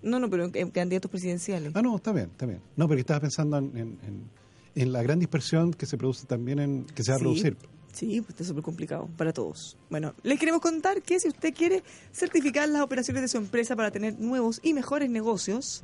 [0.00, 1.72] No, no, pero en, en candidatos presidenciales.
[1.74, 2.60] Ah, no, está bien, está bien.
[2.76, 4.38] No, porque estaba pensando en, en- en-
[4.76, 7.24] en la gran dispersión que se produce también en que se va a Sí.
[7.24, 7.56] producir.
[7.92, 9.76] Sí, pues está súper complicado para todos.
[9.90, 13.90] Bueno, les queremos contar que si usted quiere certificar las operaciones de su empresa para
[13.90, 15.82] tener nuevos y mejores negocios,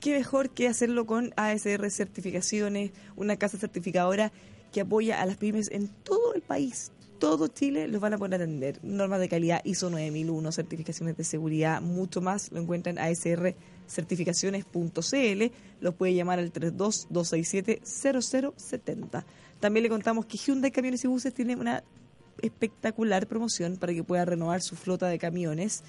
[0.00, 4.32] qué mejor que hacerlo con ASR Certificaciones, una casa certificadora
[4.72, 6.90] que apoya a las pymes en todo el país.
[7.18, 8.80] Todo Chile los van a poder atender.
[8.82, 12.50] Normas de calidad ISO 9001, certificaciones de seguridad, mucho más.
[12.50, 13.04] Lo encuentran en
[13.86, 15.52] asrcertificaciones.cl.
[15.80, 19.24] Los puede llamar al 32-267-0070.
[19.60, 21.82] También le contamos que Hyundai Camiones y Buses tiene una
[22.40, 25.82] espectacular promoción para que pueda renovar su flota de camiones.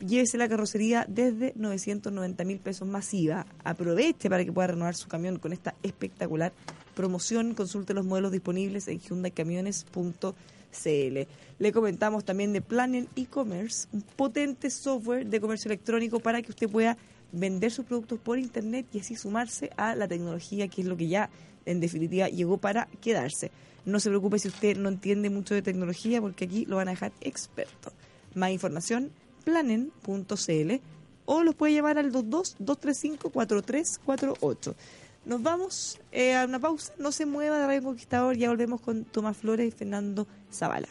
[0.00, 3.46] Llévese la carrocería desde 990 mil pesos masiva.
[3.64, 6.52] Aproveche para que pueda renovar su camión con esta espectacular
[6.94, 7.54] promoción.
[7.54, 10.34] Consulte los modelos disponibles en hyundaicamiones.cl.
[11.58, 16.68] Le comentamos también de Planning e-commerce, un potente software de comercio electrónico para que usted
[16.68, 16.98] pueda
[17.36, 21.08] vender sus productos por internet y así sumarse a la tecnología, que es lo que
[21.08, 21.30] ya
[21.64, 23.50] en definitiva llegó para quedarse.
[23.84, 26.92] No se preocupe si usted no entiende mucho de tecnología, porque aquí lo van a
[26.92, 27.92] dejar experto.
[28.34, 29.10] Más información,
[29.44, 30.80] planen.cl
[31.26, 34.74] o los puede llamar al 22-235-4348.
[35.26, 36.92] Nos vamos eh, a una pausa.
[36.98, 38.36] No se mueva de Radio Conquistador.
[38.36, 40.88] Ya volvemos con Tomás Flores y Fernando Zavala.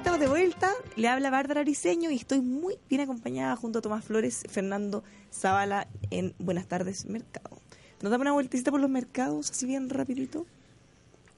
[0.00, 4.04] Estamos de vuelta, le habla Bárbara Briseño y estoy muy bien acompañada junto a Tomás
[4.04, 7.58] Flores, Fernando Zavala en Buenas tardes Mercado.
[8.00, 10.46] ¿Nos damos una vueltecita por los mercados así bien rapidito?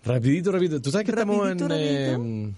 [0.04, 0.80] Rapidito, rapidito.
[0.80, 2.56] Tú sabes que estamos en, eh, rapidito.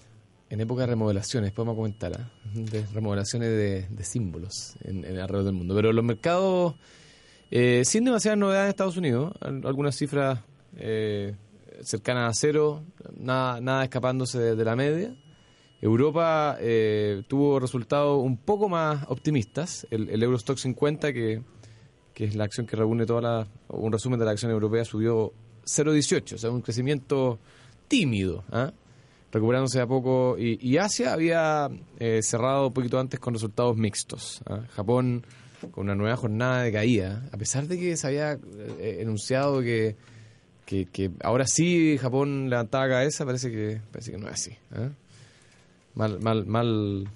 [0.50, 2.30] en época de remodelaciones, podemos comentar, ¿ah?
[2.54, 5.74] de remodelaciones de, de símbolos en, en alrededor del mundo.
[5.74, 6.74] Pero los mercados,
[7.50, 10.40] eh, sin demasiadas novedades en Estados Unidos, al- algunas cifras
[10.76, 11.34] eh,
[11.82, 12.84] cercanas a cero,
[13.16, 15.14] nada, nada escapándose de, de la media.
[15.84, 19.86] Europa eh, tuvo resultados un poco más optimistas.
[19.90, 21.42] El, el Eurostock 50, que,
[22.14, 25.34] que es la acción que reúne toda la, un resumen de la acción europea, subió
[25.66, 27.38] 0,18, o sea, un crecimiento
[27.86, 28.72] tímido, ¿ah?
[29.30, 30.36] recuperándose a poco.
[30.38, 31.68] Y, Asia había
[31.98, 34.40] eh, cerrado un poquito antes con resultados mixtos.
[34.46, 34.62] ¿ah?
[34.70, 35.26] Japón
[35.70, 38.32] con una nueva jornada de caída, a pesar de que se había
[38.78, 39.96] eh, enunciado que,
[40.64, 44.56] que, ahora sí Japón levantaba cabeza, parece que, parece que no es así.
[45.94, 47.08] Mal, mal, mal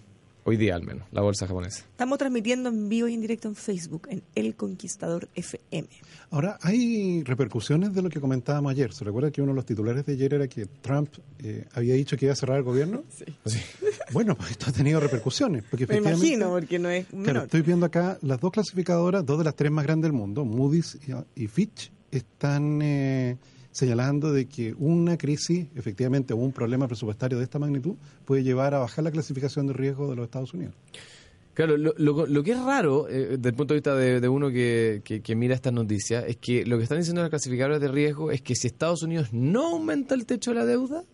[0.45, 1.81] hoy día al menos, la bolsa japonesa.
[1.91, 5.89] Estamos transmitiendo en vivo y en directo en Facebook, en El Conquistador FM.
[6.31, 8.93] Ahora, hay repercusiones de lo que comentábamos ayer.
[8.95, 11.11] ¿Se recuerda que uno de los titulares de ayer era que Trump
[11.41, 13.03] eh, había dicho que iba a cerrar el gobierno?
[13.45, 13.59] Así.
[14.13, 15.65] Bueno, pues esto ha tenido repercusiones.
[15.71, 17.45] Porque Me imagino, porque no es Claro, menor.
[17.45, 20.99] estoy viendo acá las dos clasificadoras, dos de las tres más grandes del mundo, Moody's
[21.37, 23.37] y, y Fitch, están eh,
[23.79, 28.75] señalando de que una crisis, efectivamente, o un problema presupuestario de esta magnitud, puede llevar
[28.75, 30.75] a bajar la clasificación de riesgo de los Estados Unidos.
[31.55, 35.01] Claro, lo, lo- que es raro, eh, desde el punto de vista de, uno que,
[35.05, 38.31] que- que mira estas noticias, es que lo que están diciendo las clasificadoras de riesgo
[38.31, 41.05] es que si Estados Unidos no aumenta el techo de la deuda,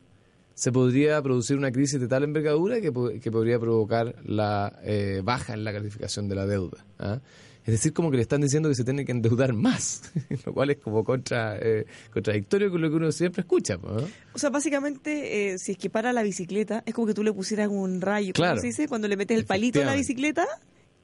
[0.54, 5.52] se podría producir una crisis de tal envergadura que, que podría provocar la eh, baja
[5.54, 6.84] en la calificación de la deuda.
[6.98, 7.20] ¿ah?
[7.66, 10.02] Es decir, como que le están diciendo que se tiene que endeudar más,
[10.46, 13.78] lo cual es como contra, eh, contradictorio con lo que uno siempre escucha.
[13.78, 13.96] ¿no?
[14.34, 17.32] O sea, básicamente, eh, si es que para la bicicleta, es como que tú le
[17.32, 18.52] pusieras un rayo, Claro.
[18.52, 18.86] ¿cómo se dice?
[18.88, 20.46] Cuando le metes el palito a la bicicleta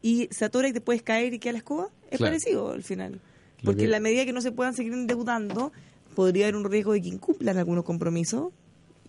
[0.03, 1.89] y se atora y te puedes caer y queda la escoba.
[2.11, 2.33] Es Claro.
[2.33, 3.21] parecido al final.
[3.65, 5.73] Porque que- en la medida que no se puedan seguir endeudando,
[6.15, 8.53] podría haber un riesgo de que incumplan algunos compromisos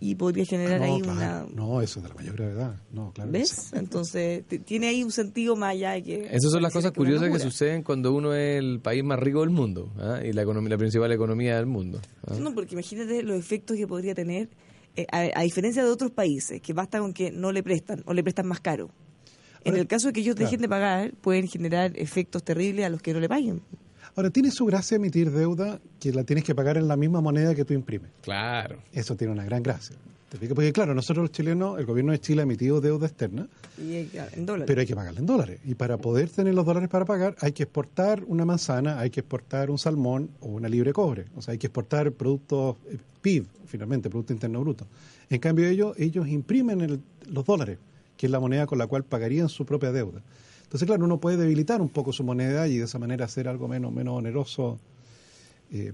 [0.02, 1.54] y podría generar no, ahí claro, una...
[1.54, 2.74] no, eso es de la mayor gravedad.
[2.90, 3.50] No, claro que ¿Ves?
[3.50, 3.76] sí.
[3.78, 6.24] Entonces, tiene ahí un sentido más allá de que...
[6.24, 9.50] Esas son las cosas curiosas que suceden cuando uno es el país más rico del
[9.50, 10.18] mundo ¿ah?
[10.24, 12.00] y la, economía, la principal economía del mundo.
[12.26, 12.34] ¿ah?
[12.36, 14.48] No, porque imagínate los efectos que podría tener,
[14.96, 18.12] eh, a, a diferencia de otros países, que basta con que no le prestan o
[18.12, 18.90] le prestan más caro.
[19.64, 20.50] En el caso de que ellos claro.
[20.50, 23.62] dejen de pagar, pueden generar efectos terribles a los que no le paguen.
[24.14, 27.54] Ahora, tiene su gracia emitir deuda que la tienes que pagar en la misma moneda
[27.54, 28.10] que tú imprimes.
[28.22, 28.78] Claro.
[28.92, 29.96] Eso tiene una gran gracia.
[30.54, 33.46] Porque claro, nosotros los chilenos, el gobierno de Chile ha emitido deuda externa,
[33.78, 34.64] Y en dólares.
[34.66, 35.60] pero hay que pagarla en dólares.
[35.66, 39.20] Y para poder tener los dólares para pagar, hay que exportar una manzana, hay que
[39.20, 41.26] exportar un salmón o una libre cobre.
[41.36, 44.86] O sea, hay que exportar productos eh, PIB, finalmente, Producto Interno Bruto.
[45.28, 47.76] En cambio, ellos, ellos imprimen el- los dólares,
[48.16, 50.22] que es la moneda con la cual pagarían su propia deuda.
[50.72, 53.68] Entonces, claro, uno puede debilitar un poco su moneda y de esa manera hacer algo
[53.68, 54.78] menos, menos oneroso
[55.70, 55.92] eh,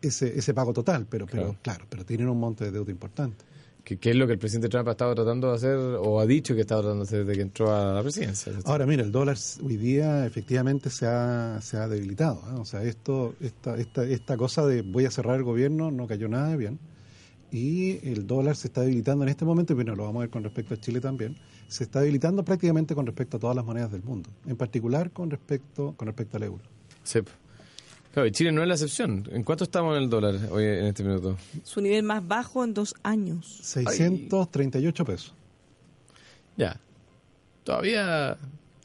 [0.00, 1.58] ese, ese pago total, pero, pero Claro.
[1.60, 3.44] claro, pero tienen un monte de deuda importante.
[3.84, 6.24] ¿Qué, qué es lo que el presidente Trump ha estado tratando de hacer o ha
[6.24, 8.54] dicho que está tratando de hacer desde que entró a la presidencia?
[8.64, 12.36] Ahora, mira, el dólar hoy día efectivamente se ha, se ha debilitado.
[12.50, 12.54] ¿eh?
[12.58, 16.26] O sea, esto, esta, esta, esta cosa de voy a cerrar el gobierno no cayó
[16.26, 16.78] nada bien.
[17.56, 20.28] Y el dólar se está debilitando en este momento, y bueno, lo vamos a ver
[20.28, 21.38] con respecto a Chile también,
[21.68, 25.30] se está debilitando prácticamente con respecto a todas las monedas del mundo, en particular con
[25.30, 26.62] respecto, con respecto al euro.
[27.02, 27.20] Sí.
[28.12, 29.26] Claro, y Chile no es la excepción.
[29.32, 31.38] ¿En cuánto estamos en el dólar hoy en este minuto?
[31.62, 33.46] Su nivel más bajo en dos años.
[33.62, 35.34] 638 pesos.
[36.58, 36.78] Ya.
[37.64, 38.36] Todavía.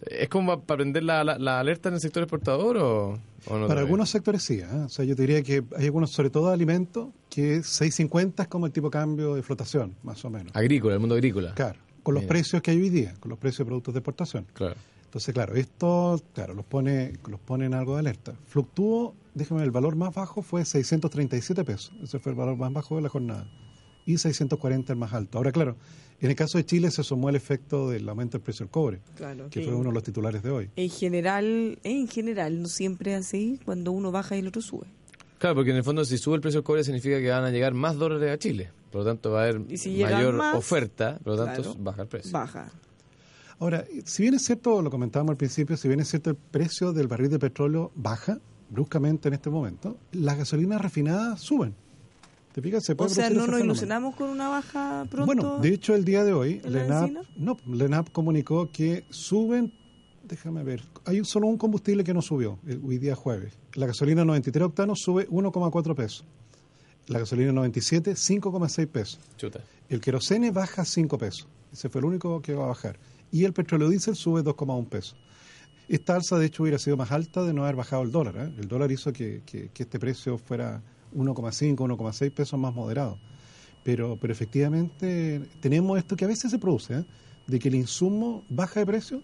[0.10, 3.68] ¿Es como para prender la, la- la alerta en el sector exportador o, o no?
[3.68, 4.66] Para algunos sectores sí, ¿eh?
[4.86, 8.48] o sea, yo te diría que hay algunos, sobre todo de alimentos, que 6.50 es
[8.48, 10.56] como el tipo de cambio de flotación, más o menos.
[10.56, 11.54] Agrícola, el mundo agrícola.
[11.54, 12.30] Claro, con los Mira.
[12.34, 14.46] precios que hay hoy día, con los precios de productos de exportación.
[14.54, 14.76] Claro.
[15.06, 18.34] Entonces, claro, esto, claro, los pone, los pone en algo de alerta.
[18.48, 21.92] Fluctuó, déjame, el valor más bajo fue 637 pesos.
[22.02, 23.46] Ese fue el valor más bajo de la jornada.
[24.06, 25.38] Y 640 el más alto.
[25.38, 25.76] Ahora, claro,
[26.22, 29.02] en el caso de Chile se sumó el efecto del aumento del precio del cobre,
[29.16, 29.50] Claro.
[29.50, 30.70] que fue uno de los titulares de hoy.
[30.76, 33.60] En general, en general, no siempre es así.
[33.66, 34.86] Cuando uno baja y el otro sube.
[35.40, 37.50] Claro, porque en el fondo si sube el precio del cobre significa que van a
[37.50, 38.70] llegar más dólares a Chile.
[38.92, 42.02] Por lo tanto va a haber si mayor más, oferta, por lo tanto claro, baja
[42.04, 42.32] el precio.
[42.32, 42.72] Baja.
[43.58, 46.94] Ahora, si bien es cierto, lo comentábamos al principio, si bien es cierto el precio
[46.94, 51.74] del barril de petróleo baja bruscamente en este momento, las gasolinas refinadas suben.
[52.54, 52.84] ¿Te fijas?
[52.84, 53.66] Se O puede sea, producir no nos fenómeno.
[53.66, 55.26] ilusionamos con una baja pronto.
[55.26, 57.22] Bueno, de hecho, el día de hoy, en la la ENAP, benzina?
[57.38, 59.74] no, la ENAP comunicó que suben,
[60.24, 63.54] déjame ver, hay solo un combustible que no subió, el, hoy día jueves.
[63.76, 66.26] La gasolina 93 octanos sube 1,4 pesos.
[67.08, 69.20] La gasolina 97, 5,6 pesos.
[69.38, 69.62] Chuta.
[69.90, 71.48] El querosene baja 5 pesos.
[71.74, 73.00] Ese fue el único que va a bajar.
[73.32, 75.16] Y el petróleo diésel sube 2,1 pesos.
[75.88, 78.36] Esta alza, de hecho, hubiera sido más alta de no haber bajado el dólar.
[78.38, 78.54] ¿eh?
[78.60, 80.82] El dólar hizo que, que- que este precio fuera
[81.16, 83.18] 1,5, 1,6 pesos más moderado.
[83.84, 87.06] Pero, pero efectivamente tenemos esto que a veces se produce, ¿eh?
[87.48, 89.22] de que el insumo baja de precio,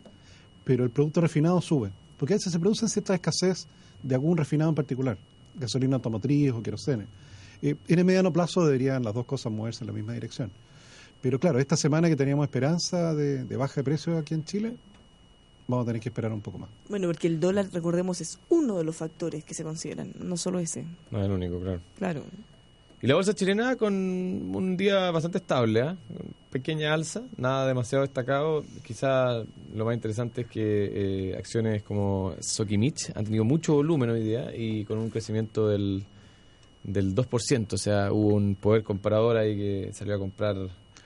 [0.64, 1.92] pero el producto refinado sube.
[2.18, 3.68] Porque a veces se produce cierta escasez
[4.02, 5.18] de algún refinado en particular,
[5.56, 7.06] gasolina automotriz o querosene.
[7.62, 10.52] Eh, en el mediano plazo deberían las dos cosas moverse en la misma dirección.
[11.22, 14.76] Pero claro, esta semana que teníamos esperanza de, de baja de precios aquí en Chile,
[15.68, 16.70] vamos a tener que esperar un poco más.
[16.90, 20.60] Bueno, porque el dólar, recordemos, es uno de los factores que se consideran, no solo
[20.60, 20.86] ese.
[21.12, 21.82] No es el único, claro.
[21.98, 22.24] Claro.
[23.00, 25.96] Y la bolsa chilena con un día bastante estable, ¿ah?
[26.50, 28.64] pequeña alza, nada demasiado destacado.
[28.84, 29.44] Quizá
[29.76, 34.56] lo más interesante es que eh, acciones como Sokimich han tenido mucho volumen hoy día
[34.56, 36.04] y con un crecimiento del,
[36.84, 37.74] del 2%.
[37.74, 40.56] O sea, hubo un poder comprador ahí que salió a comprar.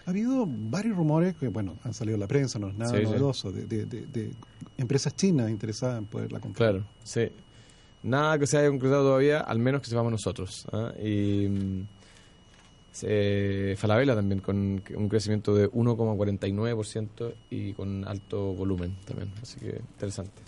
[0.06, 2.98] Ha habido varios rumores que, bueno, han salido en la prensa, no es nada Sí,
[2.98, 3.04] sí.
[3.04, 4.32] novedoso, de, de- de- de
[4.78, 6.72] empresas chinas interesadas en poderla comprar.
[6.72, 7.30] Claro, sí.
[8.04, 10.66] Nada que se haya concretado todavía, al menos que sepamos nosotros.
[10.72, 10.92] ¿ah?
[11.00, 11.48] Y
[12.92, 19.32] se- Falabella también con un crecimiento de 1,49% y con alto volumen también.
[19.42, 20.42] Así que interesante.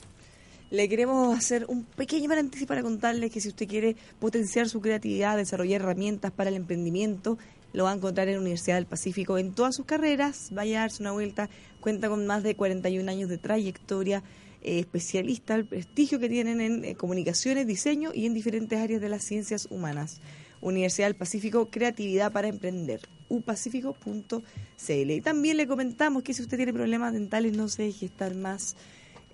[0.72, 5.38] Le queremos hacer un pequeño paréntesis para contarles que si usted quiere potenciar su creatividad,
[5.38, 7.38] desarrollar herramientas para el emprendimiento,
[7.74, 10.50] lo va a encontrar en Universidad del Pacífico en todas sus carreras.
[10.52, 11.50] Vaya a darse una vuelta.
[11.82, 14.24] Cuenta con más de 41 años de trayectoria,
[14.62, 19.10] eh, especialista, el prestigio que tienen en eh, comunicaciones, diseño y en diferentes áreas de
[19.10, 20.22] las ciencias humanas.
[20.62, 23.02] Universidad del Pacífico, creatividad para emprender.
[23.28, 24.42] upacifico.cl.
[24.88, 28.76] Y también le comentamos que si usted tiene problemas dentales, no se deje estar más.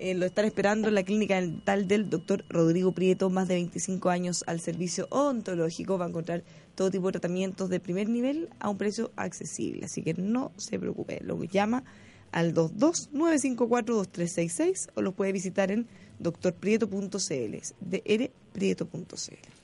[0.02, 4.10] Eh, lo están esperando en la clínica dental del doctor Rodrigo Prieto, más de 25
[4.10, 5.98] años al servicio odontológico.
[5.98, 9.84] Va a encontrar todo tipo de tratamientos de primer nivel a un precio accesible.
[9.84, 11.20] Así que no se preocupe.
[11.22, 11.84] Lo llama
[12.32, 15.86] al 22-954-2366 o lo puede visitar en
[16.20, 19.59] doctorprieto.cl, drprieto.cl.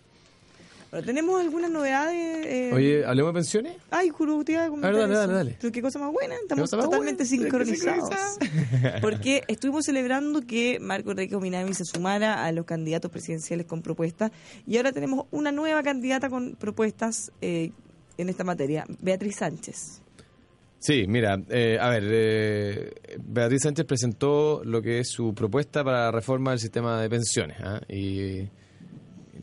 [1.03, 2.45] ¿tenemos algunas novedades?
[2.45, 2.71] eh?
[2.73, 3.77] Oye, ¿hablemos de pensiones?
[3.89, 5.21] Ay, juro, te iba a comentar A ver, dale, eso.
[5.21, 5.58] dale, dale.
[5.60, 7.25] Pero qué cosa más buena, estamos totalmente buena?
[7.25, 8.10] sincronizados.
[9.01, 14.31] Porque estuvimos celebrando que Marco Enrique Ominami se sumara a los candidatos presidenciales con propuestas
[14.67, 17.71] y ahora tenemos una nueva candidata con propuestas eh,
[18.17, 20.01] en esta materia, Beatriz Sánchez.
[20.79, 26.05] Sí, mira, eh, a ver, eh, Beatriz Sánchez presentó lo que es su propuesta para
[26.05, 27.58] la reforma del sistema de pensiones.
[27.62, 27.81] ¿ah?
[27.89, 28.47] Y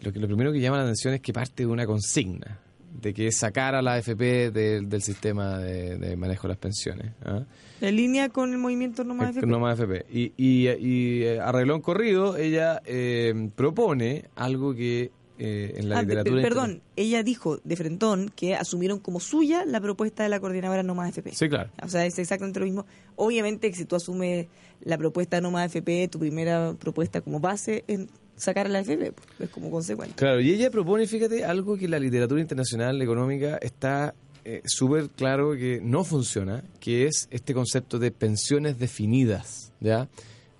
[0.02, 2.58] lo, que, lo primero que llama la atención es que parte de una consigna,
[3.00, 6.58] de que es sacar a la AFP del- del sistema de, de manejo de las
[6.58, 7.12] pensiones.
[7.24, 7.42] ¿ah?
[7.80, 9.46] En línea con el movimiento No Más Eh, FP.
[9.46, 10.04] No más FP.
[10.12, 15.98] Y, y, y, eh, arregló un corrido, ella eh, propone algo que eh, en la
[15.98, 16.36] Ah, literatura.
[16.36, 20.82] pe- perdón, ella dijo de frentón que asumieron como suya la propuesta de la coordinadora
[20.84, 21.32] No Más FP.
[21.34, 21.70] Sí, claro.
[21.82, 22.86] O sea, es exactamente lo mismo.
[23.16, 24.46] Obviamente que si tú asumes
[24.84, 29.12] la propuesta de No Más FP, tu primera propuesta como base en sacar la FP,
[29.12, 30.14] pues, es como consecuente.
[30.16, 34.14] Claro, y ella propone, fíjate, algo que la literatura internacional económica está
[34.44, 40.08] eh, súper claro que no funciona, que es este concepto de pensiones definidas, ¿ya?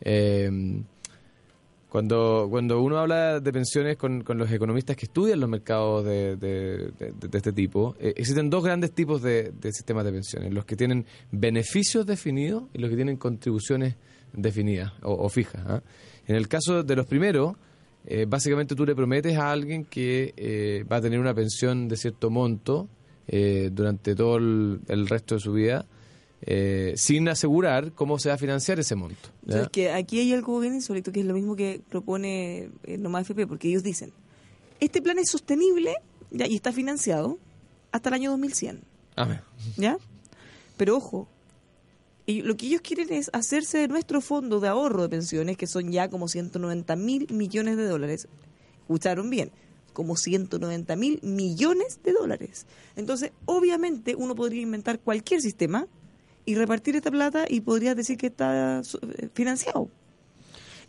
[0.00, 0.82] Eh,
[1.92, 6.90] cuando, cuando uno habla de pensiones con, con los economistas que estudian los mercados de,
[7.30, 12.06] este tipo, eh, existen dos grandes tipos de, sistemas de pensiones, los que tienen beneficios
[12.06, 13.96] definidos y los que tienen contribuciones
[14.32, 15.62] definidas o, o fijas.
[15.66, 15.82] ¿ah?
[16.32, 17.56] En el caso de los primeros,
[18.06, 21.98] eh, básicamente tú le prometes a alguien que eh, va a tener una pensión de
[21.98, 22.88] cierto monto
[23.28, 25.84] eh, durante todo el, el resto de su vida,
[26.40, 29.28] eh, sin asegurar cómo se va a financiar ese monto.
[29.42, 33.24] Entonces, que aquí hay algo bien insólito, que es lo mismo que propone No Más
[33.24, 34.10] FP, porque ellos dicen,
[34.80, 35.96] este plan es sostenible
[36.30, 37.38] ya, y está financiado
[37.90, 38.80] hasta el año 2100.
[39.16, 39.40] Amén.
[39.76, 39.98] ¿Ya?
[40.78, 41.28] Pero ojo,
[42.26, 45.66] y lo que ellos quieren es hacerse de nuestro fondo de ahorro de pensiones, que
[45.66, 48.28] son ya como 190 mil millones de dólares.
[48.82, 49.50] Escucharon bien,
[49.92, 52.66] como 190 mil millones de dólares.
[52.96, 55.86] Entonces, obviamente, uno podría inventar cualquier sistema
[56.44, 59.88] y repartir esta plata y podría decir que está eh, financiado.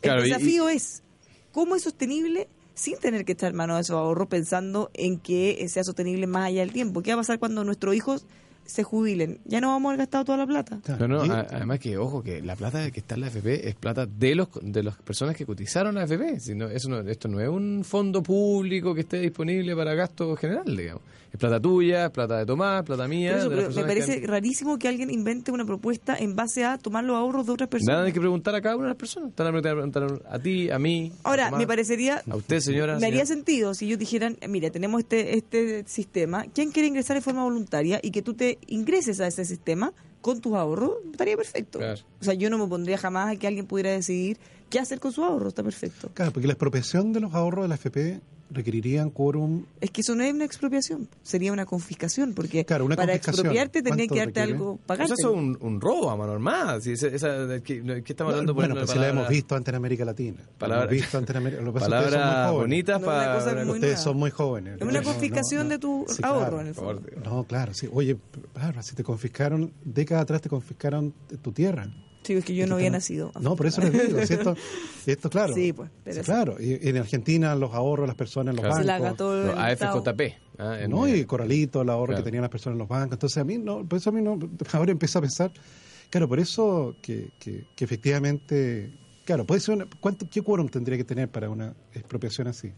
[0.01, 1.03] Claro, El y- desafío es
[1.51, 5.69] cómo es sostenible sin tener que echar mano a esos ahorros pensando en que eh,
[5.69, 7.01] sea sostenible más allá del tiempo.
[7.03, 8.25] ¿Qué va a pasar cuando nuestros hijos
[8.65, 9.39] se jubilen?
[9.45, 10.79] Ya no vamos a haber gastado toda la plata.
[10.99, 13.75] No, no, a- además que, ojo, que la plata que está en la FP es
[13.75, 16.39] plata de los de las personas que cotizaron a la FP.
[16.39, 20.35] Si no, eso no, esto no es un fondo público que esté disponible para gasto
[20.35, 21.01] general, digamos.
[21.31, 23.31] Es plata tuya, es plata de Tomás, plata mía.
[23.31, 26.35] Por eso, de las pero me que parece rarísimo que alguien invente una propuesta en
[26.35, 27.95] base a tomar los ahorros de otras personas.
[27.95, 29.31] Nada hay que preguntar a cada una de las personas.
[29.35, 31.11] Van a preguntar a ti, a mí.
[31.23, 32.99] a Ahora, Tomás, me parecería, A usted, señora.
[32.99, 33.35] me haría señora.
[33.35, 37.99] sentido si ellos dijeran, mira, tenemos este, este sistema, ¿quién quiere ingresar de forma voluntaria
[38.03, 40.93] y que tú te ingreses a ese sistema con tus ahorros?
[41.11, 41.79] Estaría perfecto.
[41.79, 42.01] Claro.
[42.19, 44.37] O sea, yo no me pondría jamás a que alguien pudiera decidir
[44.73, 46.09] qué hacer con su ahorro, está perfecto.
[46.15, 48.19] Claro, porque la expropiación de los ahorros de la FP
[48.49, 49.65] requerirían quórum.
[49.81, 53.45] Es que eso no es una expropiación, sería una confiscación, porque Claro, una para confiscación.
[53.47, 54.51] expropiarte ¿Cuánto que darte requiere?
[54.53, 55.13] algo, pagarte.
[55.13, 56.79] eso es un, un robo a mano armada.
[56.81, 58.53] Si esa, esa- ¿qué, qué estamos hablando?
[58.53, 60.37] bueno, poniendo pues si la hemos visto antes en América Latina.
[60.39, 62.11] La Palabra- hemos visto antes en América Palabras
[62.49, 62.53] jóvenes.
[62.61, 63.33] bonitas No, para...
[63.35, 63.97] cosa muy Ustedes nueva.
[63.97, 64.75] son muy jóvenes.
[64.75, 65.69] Es una No, no, confiscación no.
[65.69, 66.61] de tu Sí, ahorro, claro.
[66.61, 67.09] en el por fondo.
[67.09, 67.89] favor, No, claro, sí.
[67.91, 68.17] Oye,
[68.53, 71.87] claro, si te confiscaron, décadas atrás te confiscaron tu tierra.
[72.23, 73.31] Sí, es que yo no había nacido.
[73.39, 74.55] No, por eso les digo, esto,
[75.05, 75.53] esto claro.
[75.53, 76.25] Sí, pues, pero Sí, sí.
[76.25, 76.55] claro.
[76.59, 78.87] Y en Argentina los ahorros de las personas en los Claro.
[78.87, 79.03] Bancos.
[79.09, 79.97] gastó el No, Estado.
[79.99, 80.21] AFJP.
[80.59, 81.07] ah, en- ¿no?
[81.07, 82.23] Y Coralito, el ahorro Claro.
[82.23, 83.13] que tenían las personas en los bancos.
[83.13, 84.39] Entonces a mí no, por eso a mí no,
[84.71, 85.51] ahora empiezo a pensar,
[86.09, 88.93] claro, por eso que, que, que efectivamente,
[89.25, 92.71] claro, puede ser una, ¿cuánto, ¿qué quórum tendría que tener para una expropiación así?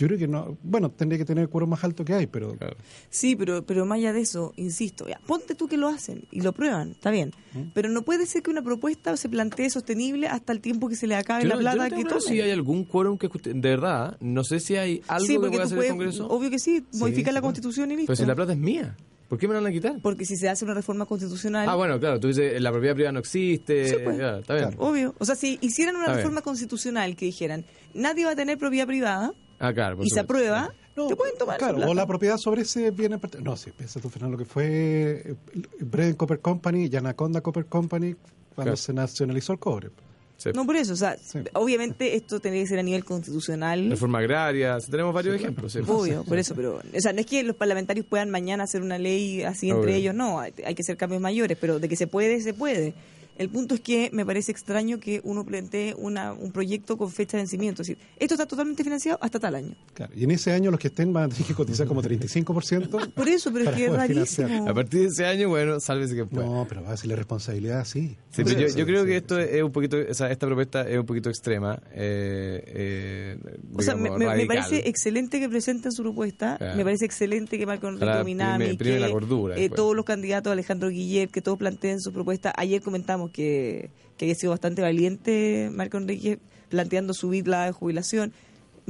[0.00, 2.54] Yo creo que no, bueno, tendría que tener el quórum más alto que hay, pero
[2.56, 2.74] Claro.
[3.10, 6.40] Sí, pero, pero más allá de eso, insisto, ya, ponte tú que lo hacen y
[6.40, 7.32] lo prueban, está bien.
[7.52, 7.64] ¿Mm?
[7.74, 11.06] Pero no puede ser que una propuesta se plantee sostenible hasta el tiempo que se
[11.06, 13.52] le acabe Yo la no- yo no plata que si hay algún quórum que de
[13.60, 16.28] verdad, no sé si hay algo sí, que porque pueda tú hacer puedes, el Congreso.
[16.28, 17.42] obvio que sí, modificar la claro.
[17.48, 18.06] constitución y listo.
[18.12, 18.96] Pero si la plata es mía,
[19.28, 19.98] ¿por qué me la van a quitar?
[20.00, 23.12] Porque si se hace una reforma constitucional, Ah, bueno, claro, tú dices, la propiedad privada
[23.12, 23.86] no existe.
[23.88, 24.16] Sí, pues.
[24.18, 24.68] ya, está bien.
[24.70, 24.82] Claro.
[24.88, 25.14] obvio.
[25.18, 26.22] O sea, si hicieran una Está bien.
[26.24, 29.98] reforma constitucional que dijeran, nadie va a tener propiedad privada Ah, claro.
[30.02, 33.20] y se aprueba, No, te pueden tomar claro, o la propiedad sobre ese bien en
[33.20, 35.34] part- No, sí, piensa tú, Fernando, lo que fue eh,
[35.80, 38.14] Bread Copper Company y Anaconda Copper Company
[38.54, 38.76] cuando Claro.
[38.76, 39.90] se nacionalizó el cobre.
[40.36, 40.50] Sí.
[40.54, 41.38] No por eso, o sea, Sí.
[41.52, 43.90] obviamente esto tendría que ser a nivel constitucional.
[43.90, 45.72] Reforma agraria, tenemos varios ejemplos.
[45.72, 45.80] sí.
[45.86, 48.98] Obvio, por eso, pero, o sea, no es que los parlamentarios puedan mañana hacer una
[48.98, 52.06] ley así entre ellos, no, hay, hay que hacer cambios mayores, pero de que se
[52.06, 52.94] puede, se puede.
[53.40, 57.38] El punto es que me parece extraño que uno plantee una, un proyecto con fecha
[57.38, 59.74] de vencimiento, es decir, esto está totalmente financiado hasta tal año.
[59.94, 60.12] Claro.
[60.14, 63.12] Y en ese año los que estén van a tener que cotizar como 35%.
[63.14, 64.48] Por eso, pero es que es financiar.
[64.50, 64.68] rarísimo.
[64.68, 66.44] A partir de ese año, bueno, sálvese que pueda.
[66.46, 68.14] No, pero va a ser la responsabilidad, sí.
[68.28, 69.46] Sí, pero yo, creo sí, que esto sí.
[69.50, 71.80] es un poquito, o sea, esta propuesta es un poquito extrema.
[71.92, 73.38] Eh, eh,
[73.74, 74.10] O sea, me,
[74.46, 76.76] parece excelente que presenten su propuesta, Claro.
[76.76, 80.52] me parece excelente que Enrique Minami, prime- prime que la cordura eh, todos los candidatos,
[80.52, 82.52] Alejandro Guillet, que todos planteen su propuesta.
[82.56, 88.32] Ayer comentamos que, que había sido bastante valiente Marco Enrique planteando subir la jubilación.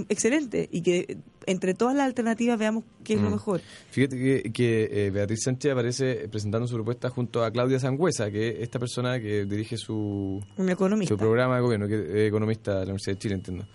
[0.08, 3.32] Excelente, y que entre todas las alternativas veamos qué es lo Mm.
[3.32, 3.60] mejor.
[3.90, 8.48] Fíjate que, que, eh, Beatriz Sánchez aparece presentando su propuesta junto a Claudia Sangüesa, que
[8.48, 10.42] es esta persona que dirige su,
[11.06, 13.66] su programa de gobierno, que es economista de la Universidad de Chile, entiendo.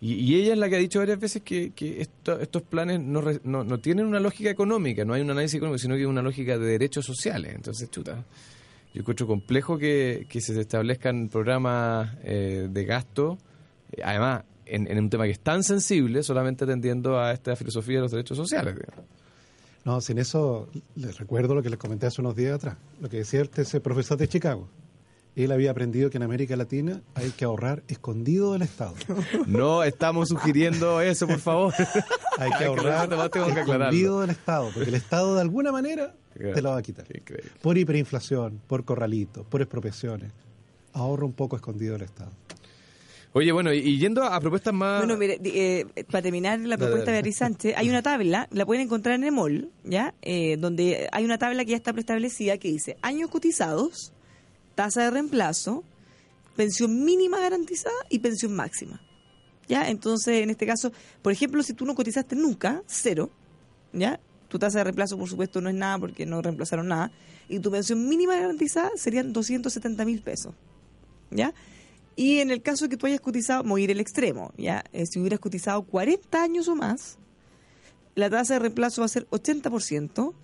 [0.00, 3.00] Y, y ella es la que ha dicho varias veces que, que esto- estos planes
[3.00, 6.06] no, re- no, no tienen una lógica económica, no hay un análisis económico, sino que
[6.06, 7.52] una lógica de derechos sociales.
[7.54, 8.24] Entonces, chuta,
[8.94, 13.38] yo encuentro complejo que, que se establezcan programas eh, de gasto,
[14.02, 18.02] además en, en un tema que es tan sensible, solamente atendiendo a esta filosofía de
[18.02, 18.74] los derechos sociales.
[18.74, 19.04] digamos.
[19.84, 23.18] No, sin eso, les recuerdo lo que les comenté hace unos días atrás, lo que
[23.18, 24.68] decía este, ese profesor de Chicago.
[25.34, 28.94] Él había aprendido que en América Latina hay que ahorrar escondido del Estado.
[29.46, 31.72] No estamos sugiriendo eso, por favor.
[32.38, 33.60] Hay que ahorrar aclararlo.
[33.60, 37.06] escondido del Estado, porque el Estado de alguna manera te lo va a quitar.
[37.14, 37.50] Increíble.
[37.60, 40.32] Por hiperinflación, por corralitos, por expropiaciones.
[40.92, 42.30] Ahorra un poco escondido del Estado.
[43.32, 45.00] Oye, bueno, y, yendo a propuestas más...
[45.00, 47.18] Bueno, mire, eh, para terminar la propuesta de.
[47.18, 50.14] Beatriz Sánchez, hay una tabla, la pueden encontrar en el mall, ¿ya?
[50.22, 54.12] Eh, donde hay una tabla que ya está preestablecida que dice años cotizados,
[54.74, 55.84] tasa de reemplazo,
[56.56, 59.00] pensión mínima garantizada y pensión máxima.
[59.68, 59.90] ¿Ya?
[59.90, 63.30] Entonces, en este caso, por ejemplo, si tú no cotizaste nunca, cero,
[63.92, 64.18] ¿ya?
[64.48, 67.12] Tu tasa de reemplazo, por supuesto, no es nada porque no reemplazaron nada.
[67.48, 70.54] Y tu pensión mínima garantizada serían 270 mil pesos.
[71.30, 71.54] ¿Ya?
[72.16, 74.82] Y en el caso de que tú hayas cotizado, vamos a ir el extremo, ¿ya?
[74.92, 77.16] Eh, si hubieras cotizado 40 años o más,
[78.16, 80.34] la tasa de reemplazo va a ser 80%,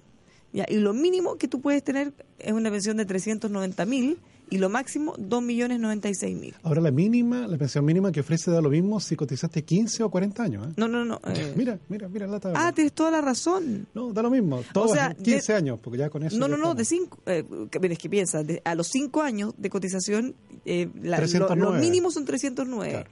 [0.53, 0.67] ¿ya?
[0.69, 4.19] Y lo mínimo que tú puedes tener es una pensión de 390 mil
[4.51, 6.55] y lo máximo 2.096.000.
[6.63, 10.11] Ahora la mínima, la pensión mínima que ofrece da lo mismo si cotizaste 15 o
[10.11, 10.67] 40 años.
[10.69, 10.73] ¿eh?
[10.77, 11.21] No, no, no.
[11.27, 12.67] eh, Mira, mira, mira la tabla.
[12.67, 13.87] ah, tienes toda la razón.
[13.95, 14.63] No, da lo mismo.
[14.73, 16.37] Todos O sea, en 15 de- años, porque ya con eso.
[16.39, 17.19] No, no, no, de cinco.
[17.27, 20.35] Eh, que- mira, es que piensa, de- a los cinco años de cotización,
[20.65, 21.73] eh, la- lo- 309.
[21.73, 22.91] los mínimos son 309.
[22.91, 23.11] Claro.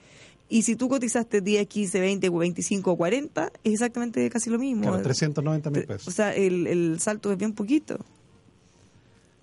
[0.49, 4.83] Y si tú cotizaste 10, 15, 20, 25 o 40, es exactamente casi lo mismo.
[4.83, 6.13] Claro, 390 mil O pesos.
[6.13, 7.97] sea, el, el salto es bien poquito.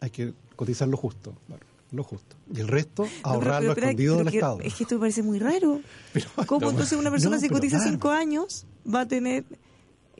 [0.01, 1.33] Hay que cotizar lo justo.
[1.47, 2.35] bueno, lo justo.
[2.53, 4.59] Y el resto, pero- pero- escondido pero del Estado.
[4.61, 5.81] Es que esto me parece muy raro.
[6.47, 7.91] ¿Cómo entonces una persona No, si cotiza Bárbara.
[7.97, 9.43] 5 años va a tener...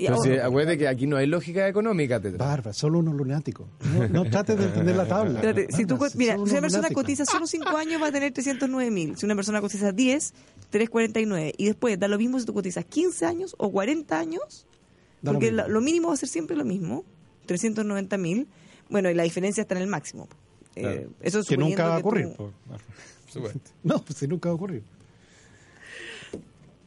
[0.08, 2.46] ahora- si, acuérdate que aquí no hay lógica económica, Tetra.
[2.46, 3.68] Barba, solo unos lunáticos.
[3.94, 5.36] No, no trates de entender la tabla.
[5.42, 8.32] Espérate, si tú, Bárbara, mira, si una persona cotiza solo 5 años va a tener
[8.34, 9.18] 309 mil.
[9.18, 10.34] Si una persona cotiza 10,
[10.72, 11.54] 349.
[11.58, 14.66] Y después da lo mismo si tú cotizas 15 años o 40 años,
[15.22, 15.58] Da lo porque mismo.
[15.58, 17.04] la- lo mínimo va a ser siempre lo mismo,
[17.46, 18.48] 390 mil.
[18.90, 20.28] Bueno, y la diferencia está en el máximo.
[20.76, 21.10] Eh, Claro.
[21.22, 22.28] eso Que nunca va a ocurrir.
[22.30, 22.54] tú- po.
[23.84, 24.84] No, pues nunca va a ocurrir.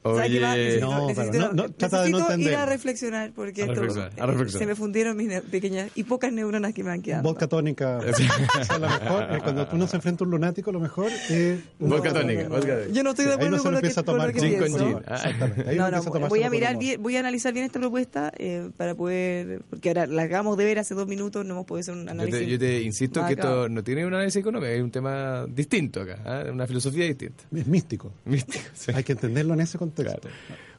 [0.02, 0.54] ¿Sabes qué más?
[0.54, 3.64] Oye, Necesito- No, necesito- pero no, no, trata de no ir a reflexionar porque A
[3.66, 4.58] esto, reflexionar, a eh, reflexionar.
[4.58, 7.22] se me fundieron mis pequeñas y pocas neuronas que me han quedado.
[7.22, 7.98] Vodka tónica.
[8.60, 11.60] o sea, lo mejor, eh, cuando uno se enfrenta a un lunático, lo mejor es...
[11.78, 12.48] un Vodka tónica.
[12.92, 14.86] Yo no estoy de acuerdo con lo que, con lo tomar que Gin con pienso.
[14.86, 14.98] gin.
[15.06, 15.14] Ah.
[15.14, 15.70] Exactamente.
[15.70, 18.70] Ahí No, no, tomarse voy a mirar bien, voy a analizar bien esta propuesta eh,
[18.76, 21.94] para poder, porque ahora la acabamos de ver hace dos minutos, no hemos podido hacer
[21.94, 22.40] un Yo análisis.
[22.40, 26.00] te, yo te insisto que esto no tiene un análisis económico, es un tema distinto
[26.02, 26.44] acá, ¿ah?
[26.52, 27.44] una filosofía distinta.
[27.54, 28.12] Es místico.
[28.24, 28.90] Místico, sí.
[28.94, 29.91] Hay que entenderlo en ese contexto.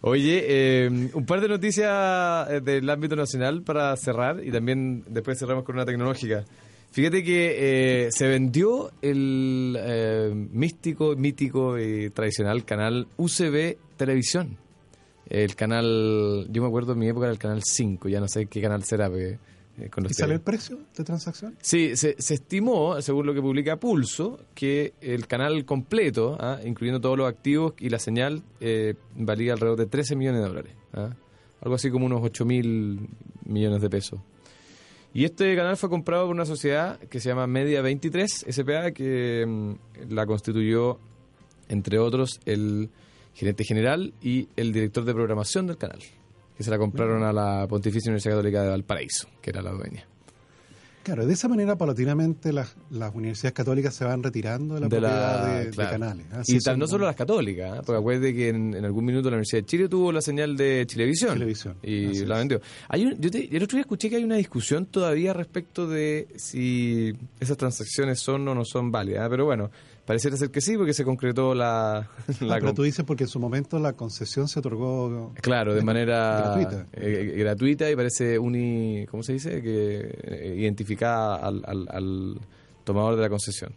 [0.01, 5.39] Oye, eh, un par de noticias eh, del ámbito nacional para cerrar y también después
[5.39, 6.43] cerramos con una tecnológica.
[6.93, 14.57] Fíjate que eh, se vendió el eh, místico, mítico y tradicional canal UCB Televisión.
[15.27, 18.45] El canal, yo me acuerdo en mi época era el canal 5, ya no sé
[18.45, 19.09] qué canal será.
[19.09, 19.39] porque,
[19.89, 21.55] con los ¿Y sale el precio de transacción?
[21.61, 26.59] Sí, se, se estimó, según lo que publica Pulso, que el canal completo, ¿ah?
[26.63, 30.73] incluyendo todos los activos y la señal, eh, valía alrededor de 13 millones de dólares.
[30.93, 31.09] ¿ah?
[31.61, 33.09] Algo así como unos 8 mil
[33.45, 34.19] millones de pesos.
[35.13, 39.45] Y este canal fue comprado por una sociedad que se llama Media 23 SPA, que
[39.47, 40.99] mm, la constituyó,
[41.69, 42.89] entre otros, el
[43.33, 45.99] gerente general y el director de programación del canal,
[46.57, 50.05] que se la compraron a la Pontificia Universidad Católica de Valparaíso, que era la dueña.
[51.03, 54.89] Claro, de esa manera paulatinamente las, las universidades católicas se van retirando de la de
[54.89, 56.25] propiedad la- de, canales.
[56.47, 57.81] Y tal, no solo las católicas, ¿eh?
[57.85, 60.85] porque acuérdate que en, en algún minuto la Universidad de Chile tuvo la señal de
[60.87, 61.33] Chilevisión.
[61.33, 62.61] Chilevisión, Y así la vendió.
[62.87, 66.29] Hay un- yo te- el otro día escuché que hay una discusión todavía respecto de
[66.37, 69.25] si esas transacciones son o no son válidas.
[69.25, 69.29] ¿eh?
[69.29, 69.71] Pero bueno,
[70.05, 72.09] pareciera ser que sí, porque se concretó la.
[72.41, 75.81] la Ah, pero tú dices porque en su momento la concesión se otorgó Claro, de
[75.81, 76.85] manera gratuita.
[76.93, 79.61] eh, gratuita y parece uni, ¿cómo se dice?
[79.61, 82.37] Que eh, identificada al, al- al
[82.83, 83.73] tomador de la concesión.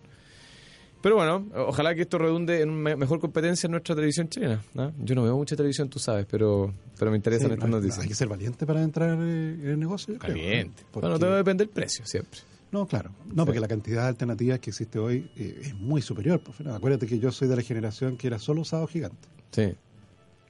[1.02, 4.60] Pero bueno, ojalá que esto redunde en me- mejor competencia en nuestra televisión chilena.
[4.74, 4.92] ¿no?
[4.98, 8.00] Yo no veo mucha televisión, tú sabes, pero pero me interesan Sí, estas no, noticias.
[8.02, 10.18] Hay que ser valiente para entrar eh, en el negocio.
[10.18, 10.82] creo, Caliente.
[10.82, 10.88] ¿no?
[10.90, 12.40] Porque- Bueno, todo depende del precio, siempre.
[12.76, 13.10] No, claro.
[13.32, 16.40] No, porque la cantidad de alternativas que existe hoy eh, es muy superior.
[16.58, 19.28] no, acuérdate que yo soy de la generación que era solo sábado gigante.
[19.50, 19.74] Sí.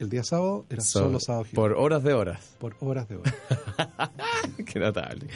[0.01, 1.57] El día sábado era So- solo sábado gigante.
[1.57, 2.57] por horas de horas.
[2.59, 3.35] Por, horas de horas.
[4.67, 5.27] Qué notable.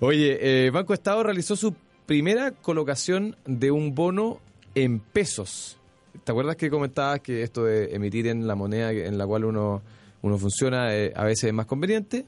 [0.00, 1.74] Oye, eh, Banco Estado realizó su
[2.04, 4.38] primera colocación de un bono
[4.74, 5.78] en pesos.
[6.24, 9.82] ¿Te acuerdas que comentabas que esto de emitir en la moneda en la cual uno,
[10.22, 12.26] uno funciona eh, a veces es más conveniente?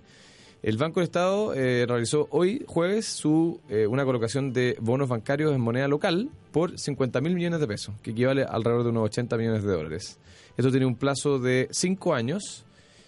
[0.63, 5.55] El Banco del Estado eh, realizó hoy, jueves, su eh, una colocación de bonos bancarios
[5.55, 9.39] en moneda local por 50 mil millones de pesos, que equivale alrededor de unos 80
[9.39, 10.19] millones de dólares.
[10.59, 12.67] Esto tiene un plazo de 5 años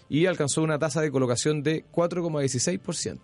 [0.09, 3.19] y alcanzó una tasa de colocación de 4,16%.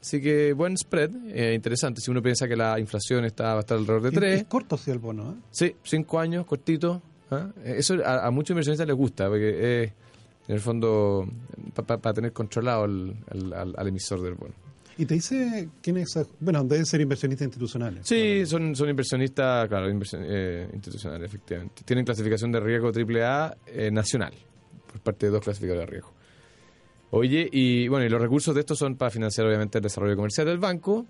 [0.00, 2.00] Así que buen spread, eh, interesante.
[2.00, 4.44] Si uno piensa que la inflación está va a estar alrededor de Es, 3, es
[4.46, 5.34] corto sí el bono, ¿eh?
[5.50, 7.02] Sí, cinco años, cortito.
[7.30, 7.48] ¿ah?
[7.64, 9.92] Eh, Eso a, a muchos inversionistas les gusta, porque es,
[10.48, 11.28] en el fondo,
[11.74, 14.54] para tener controlado el- el- al, al emisor del bono.
[14.96, 18.04] Y te dice quiénes, bueno, deben ser inversionistas institucionales.
[18.04, 21.82] Sí, son, son inversionistas, claro, inversión- eh, institucionales, efectivamente.
[21.84, 24.32] Tienen clasificación de riesgo AAA eh, nacional,
[24.90, 26.12] por parte de dos clasificadores de riesgo.
[27.10, 30.46] Oye, y bueno, y los recursos de estos son para financiar obviamente el desarrollo comercial
[30.48, 31.06] del banco,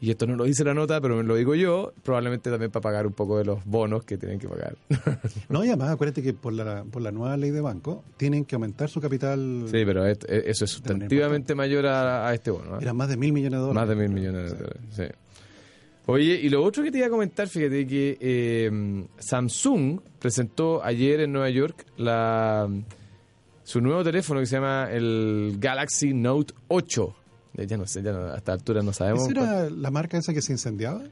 [0.00, 2.82] y esto no lo dice la nota, pero me lo digo yo, probablemente también para
[2.82, 4.76] pagar un poco de los bonos que tienen que pagar.
[5.48, 8.54] No, y además acuérdate que por la, por la nueva ley de banco tienen que
[8.54, 9.64] aumentar su capital.
[9.66, 12.74] Sí, pero et- e- eso es sustantivamente mayor a, a este bono.
[12.74, 12.78] ¿ah?
[12.80, 13.74] Eran más de mil millones de dólares.
[13.74, 14.82] Más de mil millones de dólares.
[14.90, 15.02] sí.
[16.10, 21.20] Oye, y lo otro que te iba a comentar, fíjate que eh, Samsung presentó ayer
[21.20, 22.66] en Nueva York la,
[23.62, 27.14] su nuevo teléfono que se llama el Galaxy Note 8.
[27.58, 29.28] Eh, Ya no sé, ya no, a esta altura no sabemos.
[29.28, 29.30] ¿Esa
[29.64, 31.02] era la marca esa que se incendiaba?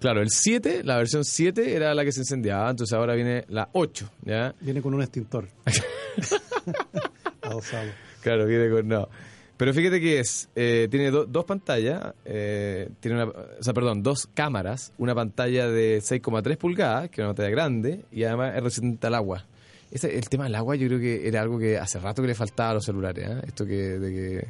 [0.00, 3.68] Claro, el 7, la versión 7 era la que se incendiaba, entonces ahora viene la
[3.72, 4.54] 8, ¿ya?
[4.60, 5.48] Viene con un extintor.
[8.22, 9.08] Claro, viene con no.
[9.56, 14.02] Pero fíjate que es, eh, tiene do- dos pantallas, eh, tiene una, o sea, perdón,
[14.02, 18.62] dos cámaras, una pantalla de 6,3 pulgadas, que es una pantalla grande, y además es
[18.62, 19.46] resistente al agua.
[19.90, 22.34] Ese, el tema del agua yo creo que era algo que hace rato que le
[22.34, 23.40] faltaba a los celulares, ¿eh?
[23.46, 24.48] esto que, de que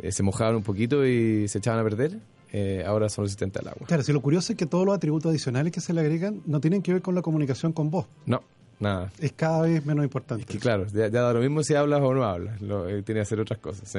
[0.00, 2.18] eh, se mojaban un poquito y se echaban a perder,
[2.52, 3.86] eh, ahora son resistentes al agua.
[3.86, 6.60] Claro, si lo curioso es que todos los atributos adicionales que se le agregan no
[6.60, 8.06] tienen que ver con la comunicación con voz.
[8.26, 8.42] No,
[8.78, 9.10] nada.
[9.18, 10.42] Es cada vez menos importante.
[10.42, 13.02] Es que claro, ya, ya da lo mismo si hablas o no hablas, lo, eh,
[13.02, 13.90] tiene que hacer otras cosas.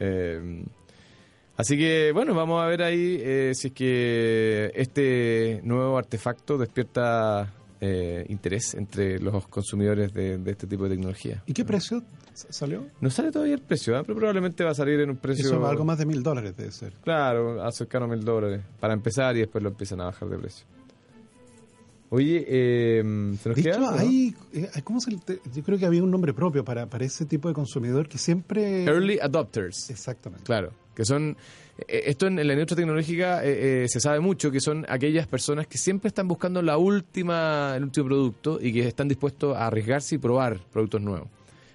[0.00, 0.64] Eh,
[1.56, 8.26] así que bueno, vamos a ver ahí si es que este nuevo artefacto despierta eh,
[8.28, 11.42] interés entre los consumidores de, de este tipo de tecnología.
[11.46, 12.02] ¿Y qué precio
[12.50, 12.86] salió?
[13.00, 14.02] No sale todavía el precio, ¿ah?
[14.06, 15.44] pero probablemente va a salir en un precio...
[15.46, 16.92] Eso algo más de mil dólares debe ser.
[17.04, 20.38] Claro, a cercano a mil dólares para empezar y después lo empiezan a bajar de
[20.38, 20.66] precio.
[22.12, 23.02] Oye, eh,
[23.40, 23.98] ¿se nos De queda hecho, algo, no?
[24.00, 27.46] hay, eh, ¿cómo se yo creo que había un nombre propio para, para ese tipo
[27.46, 28.82] de consumidor que siempre...
[28.84, 29.90] Early adopters.
[29.90, 30.44] Exactamente.
[30.44, 31.36] Claro, que son...
[31.86, 35.28] eh, Esto en, en la industria tecnológica eh, eh, se sabe mucho que son aquellas
[35.28, 39.68] personas que siempre están buscando la última, el último producto y que están dispuestos a
[39.68, 41.28] arriesgarse y probar productos nuevos.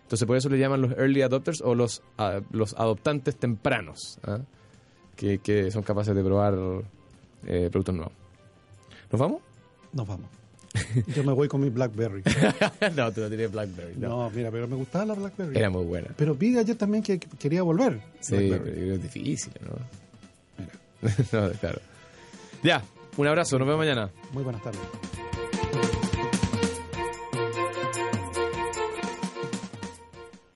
[0.05, 4.39] Entonces por eso le llaman los early adopters o los, ah, los adoptantes tempranos, ¿ah?
[5.15, 6.53] que, que son capaces de probar
[7.47, 8.13] eh, productos nuevos.
[9.11, 9.41] ¿Nos vamos?
[9.93, 10.27] Nos vamos.
[11.07, 12.21] Yo me voy con mi BlackBerry.
[12.95, 13.95] no, tú no tienes BlackBerry.
[13.97, 15.57] No, mira, pero me gustaba la BlackBerry.
[15.57, 16.09] Era muy buena.
[16.15, 17.99] Pero vi ayer también que que quería volver.
[18.19, 21.09] Sí, pero es difícil, ¿no?
[21.31, 21.79] no, claro.
[22.61, 22.83] Ya,
[23.17, 24.11] un abrazo, nos vemos mañana.
[24.33, 24.81] Muy buenas tardes.